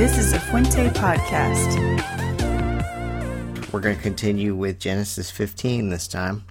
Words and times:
This 0.00 0.16
is 0.16 0.32
a 0.32 0.40
Fuente 0.40 0.88
podcast. 0.88 1.76
We're 3.70 3.80
going 3.80 3.96
to 3.96 4.02
continue 4.02 4.54
with 4.54 4.78
Genesis 4.78 5.30
15 5.30 5.90
this 5.90 6.08
time. 6.08 6.46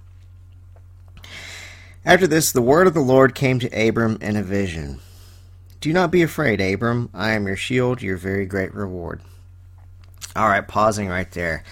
After 2.06 2.28
this, 2.28 2.52
the 2.52 2.62
word 2.62 2.86
of 2.86 2.94
the 2.94 3.00
Lord 3.00 3.34
came 3.34 3.58
to 3.58 3.88
Abram 3.88 4.20
in 4.22 4.36
a 4.36 4.44
vision. 4.44 5.00
Do 5.82 5.92
not 5.92 6.12
be 6.12 6.22
afraid, 6.22 6.62
Abram. 6.62 7.10
I 7.12 7.32
am 7.32 7.48
your 7.48 7.56
shield, 7.56 8.04
your 8.04 8.18
very 8.18 8.46
great 8.46 8.72
reward. 8.76 9.20
All 10.36 10.48
right, 10.48 10.68
pausing 10.68 11.08
right 11.08 11.32
there. 11.32 11.64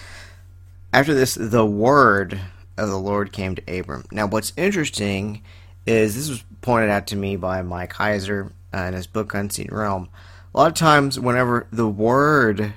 After 0.92 1.14
this, 1.14 1.36
the 1.36 1.64
word 1.64 2.40
of 2.76 2.88
the 2.88 2.98
Lord 2.98 3.30
came 3.32 3.54
to 3.54 3.78
Abram. 3.78 4.04
Now, 4.10 4.26
what's 4.26 4.52
interesting 4.56 5.44
is 5.86 6.16
this 6.16 6.28
was 6.28 6.42
pointed 6.60 6.90
out 6.90 7.06
to 7.06 7.16
me 7.16 7.36
by 7.36 7.62
Mike 7.62 7.92
Heiser 7.92 8.50
uh, 8.74 8.78
in 8.78 8.94
his 8.94 9.06
book 9.06 9.32
Unseen 9.32 9.68
Realm. 9.70 10.08
A 10.54 10.58
lot 10.58 10.68
of 10.68 10.74
times, 10.74 11.20
whenever 11.20 11.66
the 11.70 11.88
word 11.88 12.72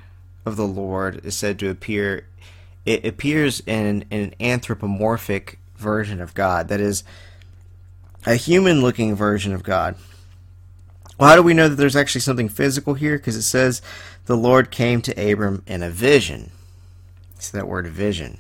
of 0.46 0.56
the 0.56 0.68
Lord 0.68 1.26
is 1.26 1.36
said 1.36 1.58
to 1.60 1.70
appear, 1.70 2.28
it 2.86 3.06
appears 3.06 3.62
in, 3.62 4.06
in 4.10 4.22
an 4.22 4.36
anthropomorphic 4.40 5.60
version 5.78 6.20
of 6.22 6.34
God. 6.34 6.68
That 6.68 6.80
is, 6.80 7.04
a 8.26 8.36
human 8.36 8.82
looking 8.82 9.16
version 9.16 9.54
of 9.54 9.64
God. 9.64 9.96
Well, 11.18 11.30
how 11.30 11.36
do 11.36 11.44
we 11.44 11.54
know 11.54 11.70
that 11.70 11.76
there's 11.76 11.96
actually 11.96 12.22
something 12.22 12.50
physical 12.50 12.94
here? 12.94 13.18
Because 13.18 13.36
it 13.36 13.44
says 13.44 13.82
the 14.26 14.38
Lord 14.38 14.72
came 14.72 15.02
to 15.02 15.32
Abram 15.32 15.64
in 15.68 15.84
a 15.84 15.90
vision. 15.90 16.52
See 17.40 17.58
that 17.58 17.68
word 17.68 17.88
vision. 17.88 18.40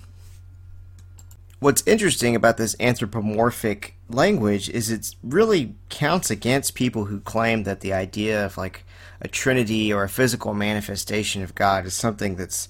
What's 1.60 1.84
interesting 1.86 2.36
about 2.36 2.58
this 2.58 2.76
anthropomorphic 2.80 3.96
language 4.14 4.70
is 4.70 4.90
it 4.90 5.16
really 5.24 5.76
counts 5.90 6.30
against 6.30 6.76
people 6.76 7.06
who 7.06 7.20
claim 7.20 7.64
that 7.64 7.82
the 7.82 7.94
idea 7.94 8.46
of 8.46 8.58
like 8.58 8.86
a 9.22 9.28
trinity 9.28 9.92
or 9.94 10.04
a 10.04 10.10
physical 10.10 10.54
manifestation 10.54 11.44
of 11.44 11.56
God 11.56 11.86
is 11.86 11.94
something 11.94 12.36
that's 12.36 12.68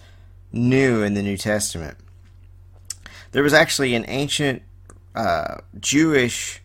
new 0.51 1.01
in 1.01 1.13
the 1.13 1.23
New 1.23 1.37
Testament. 1.37 1.97
There 3.31 3.43
was 3.43 3.53
actually 3.53 3.95
an 3.95 4.05
ancient 4.07 4.61
uh, 5.15 5.57
Jewish 5.79 6.61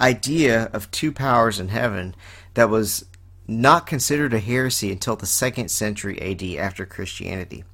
idea 0.00 0.70
of 0.72 0.90
two 0.90 1.12
powers 1.12 1.58
in 1.60 1.68
heaven 1.68 2.14
that 2.54 2.70
was 2.70 3.04
not 3.46 3.86
considered 3.86 4.34
a 4.34 4.40
heresy 4.40 4.90
until 4.90 5.16
the 5.16 5.26
second 5.26 5.70
century 5.70 6.20
AD 6.20 6.42
after 6.58 6.84
Christianity. 6.84 7.64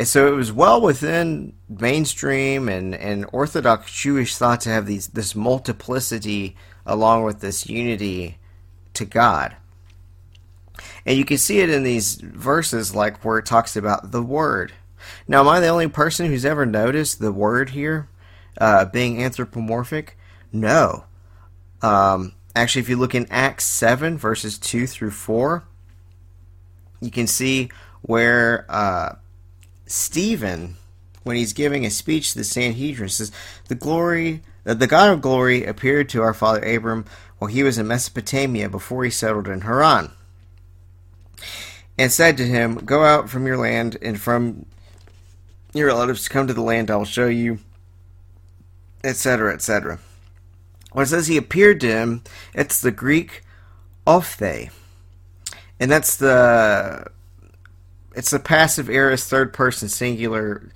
And 0.00 0.08
so 0.08 0.28
it 0.28 0.34
was 0.34 0.50
well 0.50 0.80
within 0.80 1.52
mainstream 1.68 2.70
and, 2.70 2.94
and 2.94 3.26
Orthodox 3.34 3.92
Jewish 3.92 4.34
thought 4.34 4.62
to 4.62 4.70
have 4.70 4.86
these 4.86 5.08
this 5.08 5.34
multiplicity 5.34 6.56
along 6.86 7.24
with 7.24 7.40
this 7.40 7.68
unity 7.68 8.38
to 8.94 9.04
God. 9.04 9.56
And 11.04 11.18
you 11.18 11.26
can 11.26 11.36
see 11.36 11.60
it 11.60 11.68
in 11.68 11.82
these 11.82 12.14
verses, 12.14 12.94
like 12.94 13.22
where 13.22 13.36
it 13.36 13.44
talks 13.44 13.76
about 13.76 14.10
the 14.10 14.22
Word. 14.22 14.72
Now, 15.28 15.40
am 15.40 15.48
I 15.48 15.60
the 15.60 15.68
only 15.68 15.88
person 15.88 16.28
who's 16.28 16.46
ever 16.46 16.64
noticed 16.64 17.18
the 17.18 17.30
Word 17.30 17.68
here 17.68 18.08
uh, 18.56 18.86
being 18.86 19.22
anthropomorphic? 19.22 20.16
No. 20.50 21.04
Um, 21.82 22.32
actually, 22.56 22.80
if 22.80 22.88
you 22.88 22.96
look 22.96 23.14
in 23.14 23.26
Acts 23.28 23.66
7, 23.66 24.16
verses 24.16 24.56
2 24.56 24.86
through 24.86 25.10
4, 25.10 25.62
you 27.02 27.10
can 27.10 27.26
see 27.26 27.68
where 28.00 28.64
uh, 28.70 29.16
Stephen, 29.90 30.76
when 31.24 31.34
he's 31.34 31.52
giving 31.52 31.84
a 31.84 31.90
speech 31.90 32.30
to 32.30 32.38
the 32.38 32.44
Sanhedrin, 32.44 33.08
says, 33.08 33.32
The 33.66 33.74
glory, 33.74 34.42
uh, 34.64 34.74
the 34.74 34.86
God 34.86 35.10
of 35.10 35.20
glory 35.20 35.64
appeared 35.64 36.08
to 36.10 36.22
our 36.22 36.32
father 36.32 36.62
Abram 36.62 37.06
while 37.38 37.50
he 37.50 37.64
was 37.64 37.76
in 37.76 37.88
Mesopotamia 37.88 38.68
before 38.68 39.02
he 39.02 39.10
settled 39.10 39.48
in 39.48 39.62
Haran 39.62 40.12
and 41.98 42.12
said 42.12 42.36
to 42.36 42.46
him, 42.46 42.76
Go 42.76 43.04
out 43.04 43.28
from 43.28 43.48
your 43.48 43.56
land 43.56 43.98
and 44.00 44.20
from 44.20 44.64
your 45.74 45.88
relatives, 45.88 46.28
come 46.28 46.46
to 46.46 46.54
the 46.54 46.62
land 46.62 46.88
I 46.88 46.96
will 46.96 47.04
show 47.04 47.26
you, 47.26 47.58
etc., 49.02 49.52
etc. 49.52 49.98
When 50.92 51.02
it 51.02 51.08
says 51.08 51.26
he 51.26 51.36
appeared 51.36 51.80
to 51.80 51.88
him, 51.88 52.22
it's 52.54 52.80
the 52.80 52.92
Greek 52.92 53.42
ophthe. 54.06 54.70
And 55.80 55.90
that's 55.90 56.16
the 56.16 57.10
it's 58.14 58.30
the 58.30 58.38
passive 58.38 58.90
aorist 58.90 59.28
third 59.28 59.52
person 59.52 59.88
singular 59.88 60.70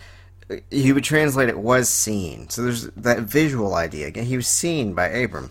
he 0.70 0.92
would 0.92 1.04
translate 1.04 1.48
it 1.48 1.58
was 1.58 1.88
seen. 1.88 2.48
So 2.50 2.62
there's 2.62 2.86
that 2.90 3.20
visual 3.20 3.74
idea. 3.74 4.06
Again, 4.06 4.26
he 4.26 4.36
was 4.36 4.46
seen 4.46 4.94
by 4.94 5.08
Abram. 5.08 5.50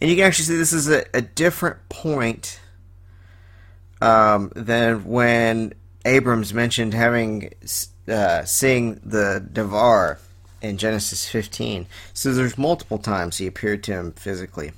And 0.00 0.10
you 0.10 0.16
can 0.16 0.26
actually 0.26 0.44
see 0.44 0.56
this 0.56 0.72
is 0.72 0.88
a, 0.88 1.04
a 1.14 1.22
different 1.22 1.88
point 1.88 2.60
um, 4.00 4.52
than 4.54 5.04
when 5.04 5.72
Abrams 6.04 6.54
mentioned 6.54 6.94
having 6.94 7.52
uh, 8.06 8.44
seeing 8.44 9.00
the 9.04 9.44
Devar 9.52 10.18
in 10.62 10.76
Genesis 10.76 11.28
15. 11.28 11.86
So 12.12 12.32
there's 12.32 12.58
multiple 12.58 12.98
times 12.98 13.38
he 13.38 13.46
appeared 13.46 13.82
to 13.84 13.92
him 13.92 14.12
physically. 14.12 14.72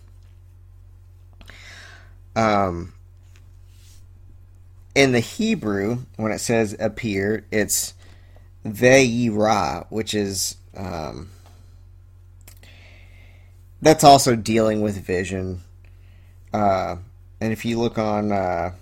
Um, 2.35 2.95
in 4.95 5.13
the 5.13 5.21
Hebrew, 5.21 6.01
when 6.17 6.33
it 6.33 6.41
says 6.41 6.77
appear, 6.79 7.45
it's 7.51 7.95
ve'yira, 8.67 9.87
which 9.89 10.15
is 10.15 10.57
um, 10.77 11.31
that's 13.81 14.05
also 14.05 14.37
dealing 14.37 14.83
with 14.83 15.05
vision. 15.05 15.61
Uh, 16.53 16.97
and 17.41 17.53
if 17.53 17.65
you 17.65 17.79
look 17.79 17.99
on 17.99 18.33
uh, 18.33 18.73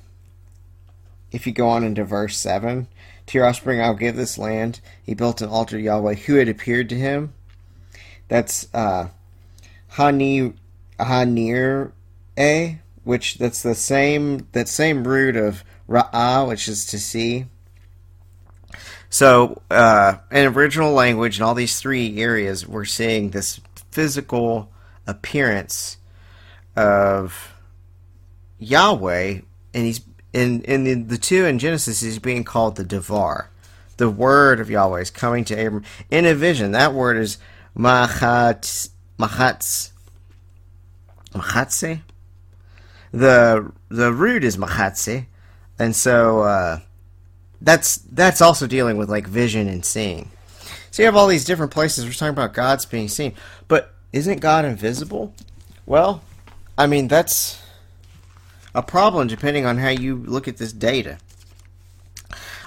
if 1.31 1.47
you 1.47 1.53
go 1.53 1.69
on 1.69 1.85
into 1.85 2.05
verse 2.05 2.37
7, 2.37 2.89
to 3.27 3.39
your 3.39 3.47
offspring 3.47 3.81
I'll 3.81 3.95
give 3.95 4.17
this 4.17 4.39
land. 4.39 4.81
He 5.05 5.15
built 5.15 5.43
an 5.43 5.51
altar 5.51 5.77
to 5.77 5.83
Yahweh 5.83 6.15
who 6.15 6.35
had 6.35 6.49
appeared 6.49 6.89
to 6.89 6.97
him. 6.97 7.35
That's 8.29 8.69
uh, 8.75 9.09
Hani, 9.93 10.55
Hanir 10.99 11.93
A, 12.39 12.79
which 13.05 13.39
that's 13.39 13.63
the 13.63 13.75
same 13.75 14.49
that 14.53 14.69
same 14.69 15.07
root 15.07 15.37
of 15.37 15.65
Ra'ah, 15.89 16.47
which 16.47 16.69
is 16.69 16.87
to 16.87 16.99
see. 16.99 17.47
So, 19.11 19.63
uh, 19.71 20.17
in 20.31 20.47
original 20.47 20.93
language, 20.93 21.39
in 21.39 21.45
all 21.45 21.55
these 21.55 21.81
three 21.81 22.21
areas, 22.21 22.67
we're 22.67 22.85
seeing 22.85 23.31
this 23.31 23.61
physical 23.91 24.71
appearance 25.07 25.97
of 26.77 27.55
Yahweh, 28.59 29.41
and 29.75 29.85
he's 29.85 30.03
in 30.33 30.63
in 30.63 30.85
the, 30.85 30.95
the 30.95 31.19
two 31.19 31.47
in 31.47 31.59
Genesis, 31.59 32.01
he's 32.01 32.19
being 32.19 32.45
called 32.45 32.77
the 32.77 32.85
Devar. 32.85 33.51
The 33.97 34.11
word 34.11 34.61
of 34.61 34.71
Yahweh 34.71 35.01
is 35.01 35.11
coming 35.11 35.45
to 35.47 35.55
Abram 35.55 35.85
in 36.11 36.27
a 36.27 36.35
vision. 36.35 36.73
That 36.73 36.93
word 36.95 37.17
is 37.17 37.39
machatz, 37.77 38.91
machatz, 39.19 39.91
machatze. 41.33 42.03
The 43.11 43.73
the 43.89 44.13
root 44.13 44.45
is 44.45 44.57
machatze, 44.57 45.27
and 45.79 45.95
so 45.95 46.41
uh, 46.41 46.81
that's 47.61 47.97
that's 47.97 48.41
also 48.41 48.67
dealing 48.67 48.97
with 48.97 49.09
like 49.09 49.27
vision 49.27 49.69
and 49.69 49.85
seeing. 49.85 50.31
So 50.91 51.03
you 51.03 51.07
have 51.07 51.17
all 51.17 51.27
these 51.27 51.45
different 51.45 51.73
places. 51.73 52.05
We're 52.05 52.13
talking 52.13 52.29
about 52.31 52.55
God's 52.55 52.87
being 52.87 53.09
seen, 53.09 53.35
but 53.69 53.95
isn't 54.13 54.41
God 54.41 54.65
invisible? 54.65 55.35
Well, 55.87 56.23
I 56.77 56.87
mean 56.87 57.09
that's 57.09 57.63
a 58.75 58.83
problem 58.83 59.29
depending 59.29 59.67
on 59.67 59.79
how 59.79 59.89
you 59.89 60.17
look 60.17 60.49
at 60.49 60.57
this 60.57 60.73
data. 60.73 61.19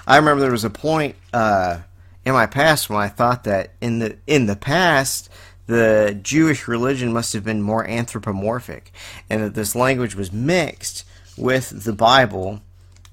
I 0.06 0.16
remember 0.16 0.40
there 0.40 0.50
was 0.50 0.64
a 0.64 0.70
point 0.70 1.16
uh, 1.32 1.80
in 2.24 2.32
my 2.32 2.46
past 2.46 2.90
when 2.90 3.00
I 3.00 3.08
thought 3.08 3.44
that 3.44 3.72
in 3.80 3.98
the 3.98 4.16
in 4.26 4.46
the 4.46 4.56
past 4.56 5.28
the 5.66 6.18
Jewish 6.22 6.66
religion 6.66 7.12
must 7.12 7.32
have 7.32 7.44
been 7.44 7.62
more 7.62 7.86
anthropomorphic, 7.86 8.92
and 9.30 9.42
that 9.42 9.54
this 9.54 9.74
language 9.74 10.14
was 10.14 10.32
mixed 10.32 11.04
with 11.36 11.84
the 11.84 11.92
Bible, 11.92 12.60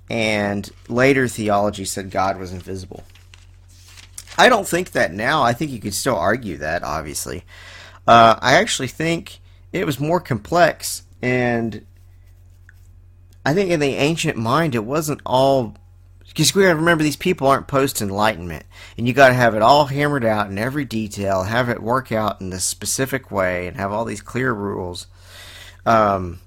and 0.10 0.70
later 0.88 1.28
theology 1.28 1.86
said 1.86 2.12
God 2.12 2.38
was 2.38 2.52
invisible. 2.52 3.04
I 4.38 4.50
don't 4.50 4.68
think 4.68 4.92
that 4.92 5.14
now. 5.14 5.44
I 5.44 5.54
think 5.54 5.72
you 5.72 5.80
could 5.80 5.94
still 5.94 6.16
argue 6.16 6.58
that, 6.58 6.84
obviously. 6.84 7.44
Uh, 8.08 8.40
I 8.42 8.56
actually 8.56 8.88
think 8.88 9.40
it 9.72 9.86
was 9.86 10.00
more 10.00 10.20
complex, 10.20 11.04
and 11.22 11.86
I 13.46 13.54
think 13.54 13.70
in 13.70 13.80
the 13.80 13.96
ancient 13.96 14.38
mind, 14.38 14.76
it 14.76 14.86
wasn't 14.86 15.22
all. 15.26 15.76
Because 16.28 16.56
we 16.56 16.64
got 16.64 16.70
to 16.70 16.76
remember, 16.76 17.04
these 17.04 17.16
people 17.16 17.48
aren't 17.48 17.68
post 17.68 18.02
enlightenment, 18.02 18.66
and 18.98 19.08
you 19.08 19.14
got 19.14 19.30
to 19.30 19.34
have 19.34 19.56
it 19.56 19.62
all 19.62 19.86
hammered 19.86 20.24
out 20.24 20.50
in 20.50 20.58
every 20.58 20.86
detail, 20.86 21.44
have 21.44 21.70
it 21.70 21.82
work 21.82 22.12
out 22.12 22.40
in 22.40 22.54
a 22.54 22.60
specific 22.60 23.32
way, 23.32 23.68
and 23.68 23.78
have 23.78 23.92
all 23.92 24.06
these 24.06 24.22
clear 24.22 24.54
rules. 24.54 25.08
Um, 25.86 26.40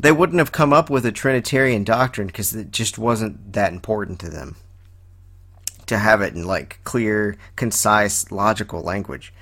they 0.00 0.12
wouldn't 0.12 0.38
have 0.38 0.52
come 0.52 0.72
up 0.72 0.90
with 0.90 1.04
a 1.06 1.12
Trinitarian 1.12 1.84
doctrine 1.84 2.26
because 2.28 2.54
it 2.54 2.70
just 2.70 2.98
wasn't 2.98 3.52
that 3.52 3.72
important 3.72 4.20
to 4.20 4.28
them 4.28 4.56
to 5.86 5.98
have 5.98 6.20
it 6.20 6.34
in 6.34 6.46
like 6.46 6.80
clear, 6.84 7.36
concise, 7.56 8.30
logical 8.30 8.82
language. 8.82 9.32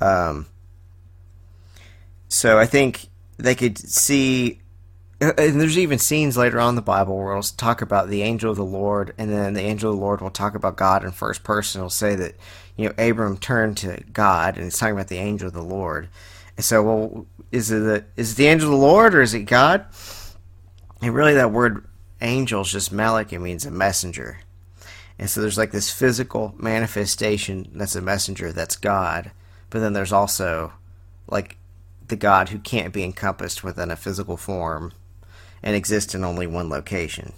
Um, 0.00 0.46
so 2.28 2.58
I 2.58 2.66
think 2.66 3.08
they 3.36 3.54
could 3.54 3.78
see 3.78 4.60
and 5.20 5.60
there's 5.60 5.78
even 5.78 5.98
scenes 5.98 6.36
later 6.36 6.60
on 6.60 6.70
in 6.70 6.74
the 6.74 6.82
Bible 6.82 7.16
where 7.16 7.36
it'll 7.36 7.42
talk 7.42 7.82
about 7.82 8.08
the 8.08 8.22
angel 8.22 8.50
of 8.50 8.56
the 8.56 8.64
Lord, 8.64 9.14
and 9.16 9.30
then 9.30 9.54
the 9.54 9.62
angel 9.62 9.90
of 9.90 9.96
the 9.96 10.02
Lord 10.02 10.20
will 10.20 10.30
talk 10.30 10.54
about 10.54 10.76
God 10.76 11.04
in 11.04 11.12
first 11.12 11.44
person. 11.44 11.80
It'll 11.80 11.90
say 11.90 12.14
that, 12.16 12.34
you 12.76 12.88
know, 12.88 12.94
Abram 12.98 13.38
turned 13.38 13.76
to 13.78 14.02
God, 14.12 14.56
and 14.56 14.66
it's 14.66 14.78
talking 14.78 14.94
about 14.94 15.08
the 15.08 15.18
angel 15.18 15.48
of 15.48 15.54
the 15.54 15.62
Lord. 15.62 16.08
And 16.56 16.64
so, 16.64 16.82
well, 16.82 17.26
is 17.50 17.70
it 17.70 17.80
the, 17.80 18.04
is 18.16 18.32
it 18.32 18.36
the 18.36 18.46
angel 18.46 18.68
of 18.68 18.78
the 18.78 18.86
Lord 18.86 19.14
or 19.14 19.22
is 19.22 19.34
it 19.34 19.42
God? 19.42 19.86
And 21.02 21.14
really, 21.14 21.34
that 21.34 21.52
word 21.52 21.86
angel 22.20 22.62
is 22.62 22.70
just 22.70 22.92
Malak. 22.92 23.32
It 23.32 23.40
means 23.40 23.66
a 23.66 23.70
messenger. 23.70 24.40
And 25.18 25.30
so 25.30 25.40
there's 25.40 25.58
like 25.58 25.70
this 25.70 25.90
physical 25.90 26.54
manifestation 26.58 27.70
that's 27.74 27.96
a 27.96 28.00
messenger, 28.00 28.52
that's 28.52 28.76
God. 28.76 29.30
But 29.70 29.80
then 29.80 29.92
there's 29.92 30.12
also 30.12 30.72
like 31.28 31.56
the 32.06 32.16
God 32.16 32.50
who 32.50 32.58
can't 32.58 32.92
be 32.92 33.04
encompassed 33.04 33.64
within 33.64 33.90
a 33.90 33.96
physical 33.96 34.36
form 34.36 34.92
and 35.62 35.74
exist 35.74 36.14
in 36.14 36.24
only 36.24 36.46
one 36.46 36.68
location. 36.68 37.32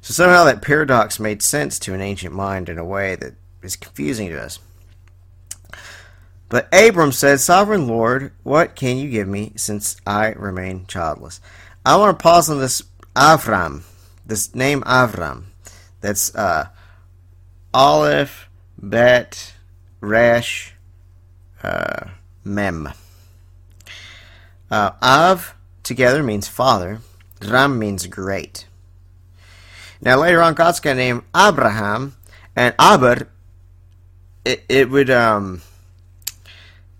So 0.00 0.12
somehow 0.12 0.44
that 0.44 0.62
paradox 0.62 1.20
made 1.20 1.42
sense 1.42 1.78
to 1.80 1.94
an 1.94 2.00
ancient 2.00 2.34
mind 2.34 2.68
in 2.68 2.78
a 2.78 2.84
way 2.84 3.14
that 3.16 3.34
is 3.62 3.76
confusing 3.76 4.28
to 4.30 4.42
us. 4.42 4.58
But 6.52 6.68
Abram 6.70 7.12
said, 7.12 7.40
Sovereign 7.40 7.86
Lord, 7.88 8.30
what 8.42 8.76
can 8.76 8.98
you 8.98 9.08
give 9.08 9.26
me 9.26 9.54
since 9.56 9.96
I 10.06 10.32
remain 10.32 10.84
childless? 10.84 11.40
I 11.82 11.96
want 11.96 12.18
to 12.18 12.22
pause 12.22 12.50
on 12.50 12.60
this 12.60 12.82
Avram, 13.16 13.84
this 14.26 14.54
name 14.54 14.82
Avram. 14.82 15.44
That's 16.02 16.34
uh, 16.34 16.68
Aleph, 17.72 18.50
Bet, 18.76 19.54
Resh, 20.02 20.74
uh, 21.62 22.08
Mem. 22.44 22.90
Uh, 24.70 24.90
Av 25.00 25.54
together 25.82 26.22
means 26.22 26.48
father. 26.48 26.98
Ram 27.42 27.78
means 27.78 28.06
great. 28.06 28.66
Now 30.02 30.18
later 30.18 30.42
on, 30.42 30.52
God's 30.52 30.80
going 30.80 30.98
to 30.98 31.02
name 31.02 31.24
Abraham, 31.34 32.14
and 32.54 32.74
Aber, 32.78 33.26
it, 34.44 34.66
it 34.68 34.90
would, 34.90 35.08
um, 35.08 35.62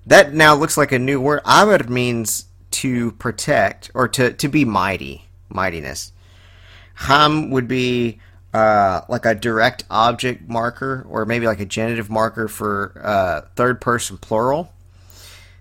that 0.07 0.33
now 0.33 0.55
looks 0.55 0.77
like 0.77 0.93
a 0.93 0.99
new 0.99 1.21
word. 1.21 1.41
Aber 1.45 1.83
means 1.85 2.47
to 2.73 3.13
protect, 3.13 3.91
or 3.95 4.09
to, 4.09 4.33
to 4.33 4.49
be 4.49 4.65
mighty, 4.65 5.27
mightiness. 5.49 6.13
Ham 6.95 7.51
would 7.51 7.69
be 7.69 8.21
uh, 8.55 9.03
like 9.09 9.25
a 9.25 9.35
direct 9.35 9.85
object 9.91 10.49
marker, 10.49 11.07
or 11.09 11.25
maybe 11.25 11.47
like 11.47 11.61
a 11.61 11.67
genitive 11.67 12.11
marker 12.11 12.49
for 12.49 13.01
uh, 13.03 13.43
third 13.57 13.81
person 13.81 14.19
plural. 14.19 14.73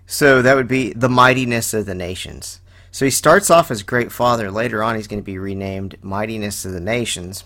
So 0.06 0.42
that 0.42 0.56
would 0.56 0.68
be 0.68 0.92
the 0.92 1.08
mightiness 1.08 1.72
of 1.72 1.86
the 1.86 1.94
nations. 1.94 2.60
So 2.90 3.06
he 3.06 3.10
starts 3.10 3.50
off 3.50 3.70
as 3.70 3.82
Great 3.82 4.12
Father. 4.12 4.50
Later 4.50 4.82
on, 4.82 4.96
he's 4.96 5.06
going 5.06 5.22
to 5.22 5.24
be 5.24 5.38
renamed 5.38 5.96
Mightiness 6.02 6.66
of 6.66 6.72
the 6.72 6.80
Nations. 6.80 7.44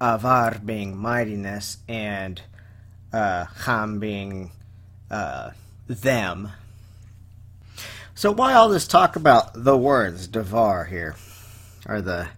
Avar 0.00 0.58
being 0.64 0.96
mightiness, 0.96 1.78
and 1.86 2.42
uh, 3.12 3.44
Ham 3.44 4.00
being 4.00 4.50
uh, 5.10 5.50
them. 5.86 6.50
So 8.14 8.32
why 8.32 8.54
all 8.54 8.68
this 8.68 8.86
talk 8.86 9.16
about 9.16 9.52
the 9.54 9.76
words 9.76 10.26
Devar 10.28 10.84
here, 10.84 11.16
or 11.88 12.02
the 12.02 12.28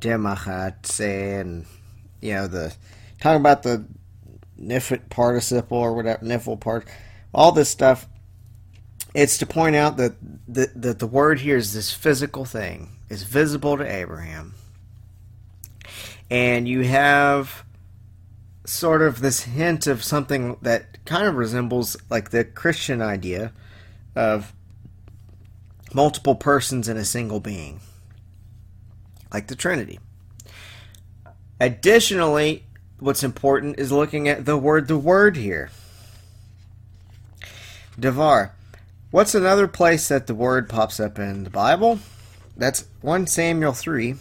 Demachatse, 0.00 1.00
and 1.00 1.66
you 2.20 2.34
know 2.34 2.46
the 2.46 2.74
talking 3.20 3.40
about 3.40 3.62
the 3.62 3.84
nifit 4.60 5.08
participle 5.10 5.78
or 5.78 5.94
whatever 5.94 6.24
nifl 6.24 6.58
part, 6.58 6.88
all 7.32 7.52
this 7.52 7.68
stuff 7.68 8.06
it's 9.14 9.38
to 9.38 9.46
point 9.46 9.76
out 9.76 9.96
that 9.96 10.14
the, 10.48 10.70
that 10.74 10.98
the 10.98 11.06
word 11.06 11.40
here 11.40 11.56
is 11.56 11.72
this 11.72 11.92
physical 11.92 12.44
thing 12.44 12.90
is 13.08 13.22
visible 13.22 13.76
to 13.78 13.84
Abraham. 13.84 14.54
And 16.30 16.66
you 16.66 16.82
have 16.82 17.63
sort 18.64 19.02
of 19.02 19.20
this 19.20 19.42
hint 19.42 19.86
of 19.86 20.02
something 20.02 20.56
that 20.62 21.04
kind 21.04 21.26
of 21.26 21.34
resembles 21.34 21.96
like 22.08 22.30
the 22.30 22.44
Christian 22.44 23.02
idea 23.02 23.52
of 24.16 24.52
multiple 25.92 26.34
persons 26.34 26.88
in 26.88 26.96
a 26.96 27.04
single 27.04 27.40
being, 27.40 27.80
like 29.32 29.48
the 29.48 29.56
Trinity. 29.56 30.00
Additionally, 31.60 32.64
what's 32.98 33.22
important 33.22 33.78
is 33.78 33.92
looking 33.92 34.28
at 34.28 34.44
the 34.44 34.56
word 34.56 34.88
the 34.88 34.98
word 34.98 35.36
here. 35.36 35.70
Devar. 37.98 38.54
What's 39.10 39.34
another 39.34 39.68
place 39.68 40.08
that 40.08 40.26
the 40.26 40.34
word 40.34 40.68
pops 40.68 40.98
up 40.98 41.18
in 41.18 41.44
the 41.44 41.50
Bible? 41.50 42.00
That's 42.56 42.86
1 43.02 43.28
Samuel 43.28 43.72
3. 43.72 44.16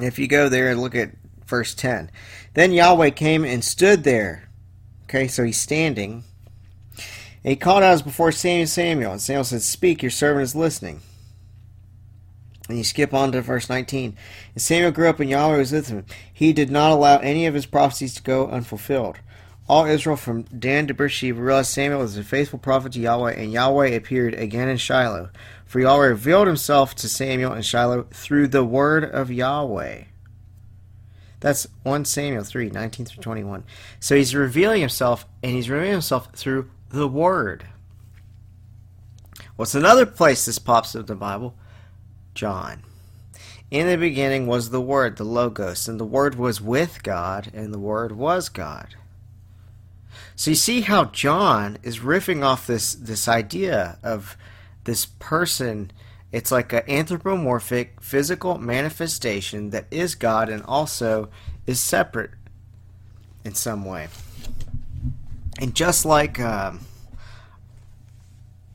If 0.00 0.18
you 0.18 0.26
go 0.26 0.48
there 0.48 0.70
and 0.70 0.80
look 0.80 0.96
at 0.96 1.12
verse 1.46 1.74
10. 1.74 2.10
Then 2.56 2.72
Yahweh 2.72 3.10
came 3.10 3.44
and 3.44 3.62
stood 3.62 4.02
there. 4.02 4.48
Okay, 5.04 5.28
so 5.28 5.44
he's 5.44 5.60
standing. 5.60 6.24
And 6.94 7.50
he 7.50 7.54
called 7.54 7.82
out 7.82 7.92
as 7.92 8.00
before 8.00 8.32
Samuel, 8.32 8.66
Samuel. 8.66 9.12
And 9.12 9.20
Samuel 9.20 9.44
said, 9.44 9.60
Speak, 9.60 10.02
your 10.02 10.10
servant 10.10 10.44
is 10.44 10.56
listening. 10.56 11.02
And 12.66 12.78
you 12.78 12.84
skip 12.84 13.12
on 13.12 13.30
to 13.32 13.42
verse 13.42 13.68
19. 13.68 14.16
And 14.54 14.62
Samuel 14.62 14.90
grew 14.90 15.10
up 15.10 15.20
and 15.20 15.28
Yahweh 15.28 15.58
was 15.58 15.70
with 15.70 15.88
him. 15.88 16.06
He 16.32 16.54
did 16.54 16.70
not 16.70 16.92
allow 16.92 17.18
any 17.18 17.44
of 17.44 17.52
his 17.52 17.66
prophecies 17.66 18.14
to 18.14 18.22
go 18.22 18.48
unfulfilled. 18.48 19.18
All 19.68 19.84
Israel 19.84 20.16
from 20.16 20.44
Dan 20.44 20.86
to 20.86 20.94
Beersheba 20.94 21.38
realized 21.38 21.68
Samuel 21.68 22.00
was 22.00 22.16
a 22.16 22.24
faithful 22.24 22.58
prophet 22.58 22.92
to 22.92 23.00
Yahweh, 23.00 23.34
and 23.34 23.52
Yahweh 23.52 23.88
appeared 23.88 24.32
again 24.32 24.70
in 24.70 24.78
Shiloh. 24.78 25.28
For 25.66 25.78
Yahweh 25.80 26.06
revealed 26.06 26.46
himself 26.46 26.94
to 26.94 27.08
Samuel 27.08 27.52
in 27.52 27.60
Shiloh 27.60 28.04
through 28.04 28.48
the 28.48 28.64
word 28.64 29.04
of 29.04 29.30
Yahweh. 29.30 30.04
That's 31.40 31.66
1 31.82 32.04
Samuel 32.06 32.44
3, 32.44 32.70
19 32.70 33.06
through 33.06 33.22
21. 33.22 33.64
So 34.00 34.16
he's 34.16 34.34
revealing 34.34 34.80
himself, 34.80 35.26
and 35.42 35.52
he's 35.52 35.68
revealing 35.68 35.92
himself 35.92 36.28
through 36.34 36.70
the 36.90 37.08
word. 37.08 37.66
What's 39.56 39.74
another 39.74 40.06
place 40.06 40.44
this 40.44 40.58
pops 40.58 40.94
up 40.94 41.00
in 41.00 41.06
the 41.06 41.14
Bible? 41.14 41.54
John. 42.34 42.82
In 43.70 43.88
the 43.88 43.96
beginning 43.96 44.46
was 44.46 44.70
the 44.70 44.80
Word, 44.80 45.16
the 45.16 45.24
Logos, 45.24 45.88
and 45.88 45.98
the 45.98 46.04
Word 46.04 46.36
was 46.36 46.60
with 46.60 47.02
God, 47.02 47.50
and 47.52 47.74
the 47.74 47.78
Word 47.78 48.12
was 48.12 48.48
God. 48.48 48.94
So 50.36 50.50
you 50.50 50.54
see 50.54 50.82
how 50.82 51.06
John 51.06 51.78
is 51.82 52.00
riffing 52.00 52.44
off 52.44 52.66
this 52.66 52.94
this 52.94 53.26
idea 53.26 53.98
of 54.02 54.36
this 54.84 55.06
person. 55.06 55.90
It's 56.32 56.50
like 56.50 56.72
an 56.72 56.82
anthropomorphic 56.88 58.00
physical 58.00 58.58
manifestation 58.58 59.70
that 59.70 59.86
is 59.90 60.14
God 60.14 60.48
and 60.48 60.62
also 60.64 61.28
is 61.66 61.80
separate 61.80 62.30
in 63.44 63.54
some 63.54 63.84
way. 63.84 64.08
And 65.60 65.74
just 65.74 66.04
like 66.04 66.38
um, 66.40 66.80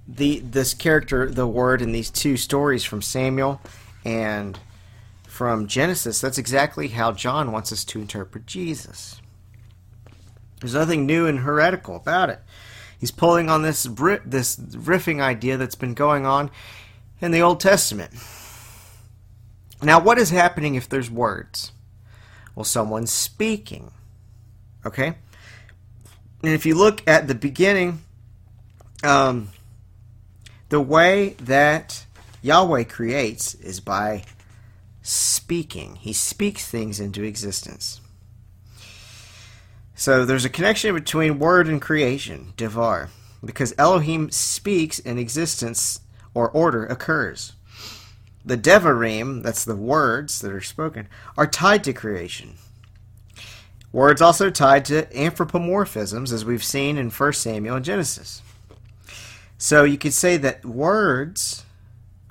the 0.07 0.39
this 0.39 0.73
character, 0.73 1.29
the 1.29 1.47
Word, 1.47 1.81
in 1.81 1.91
these 1.91 2.09
two 2.09 2.37
stories 2.37 2.83
from 2.83 3.01
Samuel 3.01 3.61
and 4.03 4.57
from 5.27 5.67
Genesis, 5.67 6.19
that's 6.19 6.37
exactly 6.37 6.89
how 6.89 7.11
John 7.11 7.51
wants 7.51 7.71
us 7.71 7.83
to 7.85 7.99
interpret 7.99 8.45
Jesus. 8.47 9.21
There's 10.59 10.73
nothing 10.73 11.05
new 11.05 11.27
and 11.27 11.39
heretical 11.39 11.95
about 11.95 12.29
it. 12.29 12.39
He's 12.99 13.11
pulling 13.11 13.49
on 13.49 13.61
this 13.61 13.83
this 13.83 14.57
riffing 14.57 15.21
idea 15.21 15.57
that's 15.57 15.75
been 15.75 15.93
going 15.93 16.25
on 16.25 16.49
in 17.21 17.31
the 17.31 17.41
Old 17.41 17.59
Testament. 17.59 18.11
Now, 19.81 19.99
what 19.99 20.17
is 20.17 20.29
happening 20.29 20.75
if 20.75 20.89
there's 20.89 21.09
words? 21.09 21.71
Well, 22.55 22.63
someone's 22.63 23.11
speaking. 23.11 23.91
Okay? 24.85 25.15
And 26.43 26.53
if 26.53 26.65
you 26.65 26.75
look 26.75 27.07
at 27.07 27.27
the 27.27 27.35
beginning, 27.35 28.01
um, 29.03 29.49
the 30.69 30.81
way 30.81 31.35
that 31.39 32.05
Yahweh 32.41 32.83
creates 32.85 33.53
is 33.55 33.79
by 33.79 34.23
speaking. 35.01 35.95
He 35.95 36.13
speaks 36.13 36.67
things 36.67 36.99
into 36.99 37.23
existence. 37.23 38.01
So 39.95 40.25
there's 40.25 40.45
a 40.45 40.49
connection 40.49 40.95
between 40.95 41.39
word 41.39 41.67
and 41.67 41.81
creation, 41.81 42.53
Devar, 42.57 43.09
because 43.43 43.73
Elohim 43.77 44.31
speaks 44.31 44.99
and 44.99 45.19
existence 45.19 45.99
or 46.33 46.49
order 46.49 46.85
occurs. 46.85 47.53
The 48.43 48.57
Devarim, 48.57 49.43
that's 49.43 49.65
the 49.65 49.75
words 49.75 50.39
that 50.41 50.51
are 50.51 50.61
spoken, 50.61 51.07
are 51.37 51.47
tied 51.47 51.83
to 51.83 51.93
creation. 51.93 52.55
Words 53.91 54.21
also 54.21 54.49
tied 54.49 54.85
to 54.85 55.05
anthropomorphisms, 55.07 56.31
as 56.31 56.45
we've 56.45 56.63
seen 56.63 56.97
in 56.97 57.09
1 57.09 57.33
Samuel 57.33 57.75
and 57.75 57.85
Genesis. 57.85 58.41
So 59.57 59.83
you 59.83 59.97
could 59.97 60.13
say 60.13 60.37
that 60.37 60.65
words, 60.65 61.65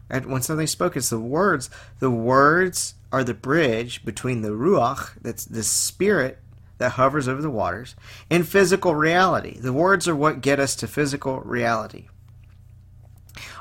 when 0.09 0.43
something's 0.43 0.71
spoken, 0.71 0.99
it's 0.99 1.11
the 1.11 1.21
words. 1.21 1.71
The 2.01 2.11
words 2.11 2.95
are 3.13 3.23
the 3.23 3.35
bridge 3.35 4.05
between 4.05 4.43
the 4.43 4.49
ruach, 4.49 5.11
that's 5.21 5.45
the 5.45 5.63
spirit 5.63 6.39
that 6.79 6.93
hovers 6.93 7.29
over 7.29 7.43
the 7.43 7.51
waters, 7.51 7.95
and 8.31 8.49
physical 8.49 8.95
reality. 8.95 9.59
The 9.59 9.73
words 9.73 10.09
are 10.09 10.17
what 10.17 10.41
get 10.41 10.59
us 10.59 10.75
to 10.77 10.89
physical 10.89 11.41
reality. 11.41 12.09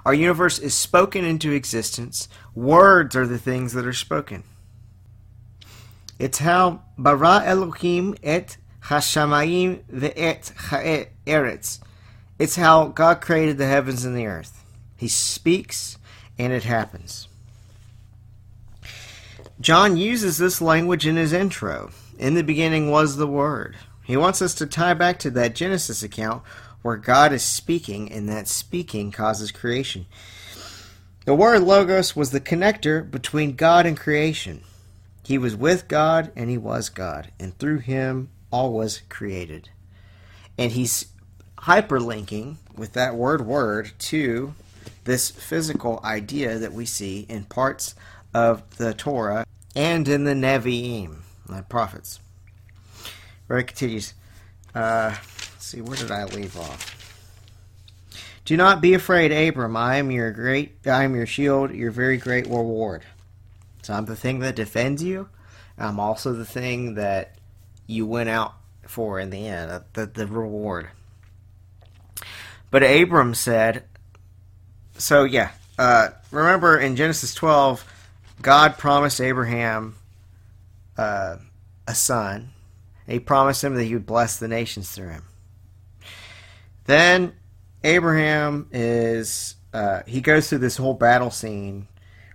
Our 0.05 0.13
universe 0.13 0.59
is 0.59 0.73
spoken 0.73 1.25
into 1.25 1.51
existence. 1.51 2.27
Words 2.55 3.15
are 3.15 3.27
the 3.27 3.37
things 3.37 3.73
that 3.73 3.85
are 3.85 3.93
spoken. 3.93 4.43
It's 6.17 6.39
how 6.39 6.81
bara 6.97 7.43
Elohim 7.45 8.15
et 8.23 8.57
hashamayim 8.85 9.83
ve'et 9.83 10.51
ha'eretz. 10.69 11.79
It's 12.37 12.55
how 12.55 12.87
God 12.87 13.21
created 13.21 13.57
the 13.57 13.67
heavens 13.67 14.05
and 14.05 14.15
the 14.15 14.27
earth. 14.27 14.63
He 14.95 15.07
speaks 15.07 15.97
and 16.37 16.53
it 16.53 16.63
happens. 16.63 17.27
John 19.61 19.97
uses 19.97 20.37
this 20.37 20.61
language 20.61 21.05
in 21.05 21.17
his 21.17 21.33
intro. 21.33 21.91
In 22.17 22.33
the 22.33 22.43
beginning 22.43 22.89
was 22.89 23.15
the 23.15 23.27
Word. 23.27 23.77
He 24.03 24.17
wants 24.17 24.41
us 24.41 24.53
to 24.55 24.65
tie 24.65 24.93
back 24.93 25.19
to 25.19 25.31
that 25.31 25.55
Genesis 25.55 26.01
account 26.01 26.43
where 26.81 26.97
God 26.97 27.33
is 27.33 27.43
speaking 27.43 28.11
and 28.11 28.29
that 28.29 28.47
speaking 28.47 29.11
causes 29.11 29.51
creation. 29.51 30.05
The 31.25 31.35
word 31.35 31.61
Logos 31.61 32.15
was 32.15 32.31
the 32.31 32.39
connector 32.39 33.09
between 33.09 33.55
God 33.55 33.85
and 33.85 33.97
creation. 33.97 34.63
He 35.23 35.37
was 35.37 35.55
with 35.55 35.87
God 35.87 36.31
and 36.35 36.49
he 36.49 36.57
was 36.57 36.89
God, 36.89 37.31
and 37.39 37.57
through 37.57 37.79
him 37.79 38.29
all 38.51 38.73
was 38.73 39.01
created. 39.09 39.69
And 40.57 40.71
he's 40.71 41.07
hyperlinking 41.59 42.55
with 42.75 42.93
that 42.93 43.15
word 43.15 43.45
word 43.45 43.91
to 43.99 44.53
this 45.03 45.29
physical 45.29 45.99
idea 46.03 46.57
that 46.57 46.73
we 46.73 46.85
see 46.85 47.25
in 47.29 47.43
parts 47.43 47.95
of 48.33 48.77
the 48.77 48.93
Torah 48.93 49.45
and 49.75 50.07
in 50.07 50.23
the 50.23 50.33
Nevi'im, 50.33 51.17
the 51.47 51.63
prophets. 51.63 52.19
Where 53.47 53.59
it 53.59 53.67
continues. 53.67 54.13
Uh, 54.73 55.15
let's 55.59 55.67
see, 55.67 55.81
where 55.81 55.97
did 55.97 56.09
I 56.09 56.23
leave 56.23 56.57
off? 56.57 56.95
Do 58.45 58.55
not 58.55 58.79
be 58.79 58.93
afraid, 58.93 59.33
Abram. 59.33 59.75
I 59.75 59.97
am 59.97 60.09
your 60.09 60.31
great 60.31 60.87
I 60.87 61.03
am 61.03 61.15
your 61.15 61.25
shield, 61.25 61.71
your 61.71 61.91
very 61.91 62.15
great 62.15 62.45
reward. 62.45 63.03
So 63.81 63.93
I'm 63.93 64.05
the 64.05 64.15
thing 64.15 64.39
that 64.39 64.55
defends 64.55 65.03
you. 65.03 65.27
I'm 65.77 65.99
also 65.99 66.31
the 66.31 66.45
thing 66.45 66.93
that 66.93 67.35
you 67.87 68.05
went 68.05 68.29
out 68.29 68.53
for 68.87 69.19
in 69.19 69.31
the 69.31 69.47
end, 69.47 69.83
the, 69.91 70.05
the 70.05 70.27
reward. 70.27 70.87
But 72.71 72.83
Abram 72.83 73.35
said, 73.35 73.83
so 74.97 75.25
yeah, 75.25 75.51
uh, 75.77 76.11
remember 76.31 76.79
in 76.79 76.95
Genesis 76.95 77.33
12, 77.33 77.83
God 78.41 78.77
promised 78.77 79.19
Abraham 79.19 79.97
uh, 80.97 81.35
a 81.85 81.95
son. 81.95 82.51
He 83.05 83.19
promised 83.19 83.61
him 83.61 83.75
that 83.75 83.83
he 83.83 83.93
would 83.93 84.05
bless 84.05 84.37
the 84.37 84.47
nations 84.47 84.89
through 84.89 85.09
him. 85.09 85.23
Then 86.89 87.33
Abraham 87.83 88.67
is 88.71 89.57
uh, 89.75 90.01
he 90.07 90.21
goes 90.21 90.49
through 90.49 90.57
this 90.57 90.77
whole 90.77 90.95
battle 90.95 91.29
scene 91.29 91.87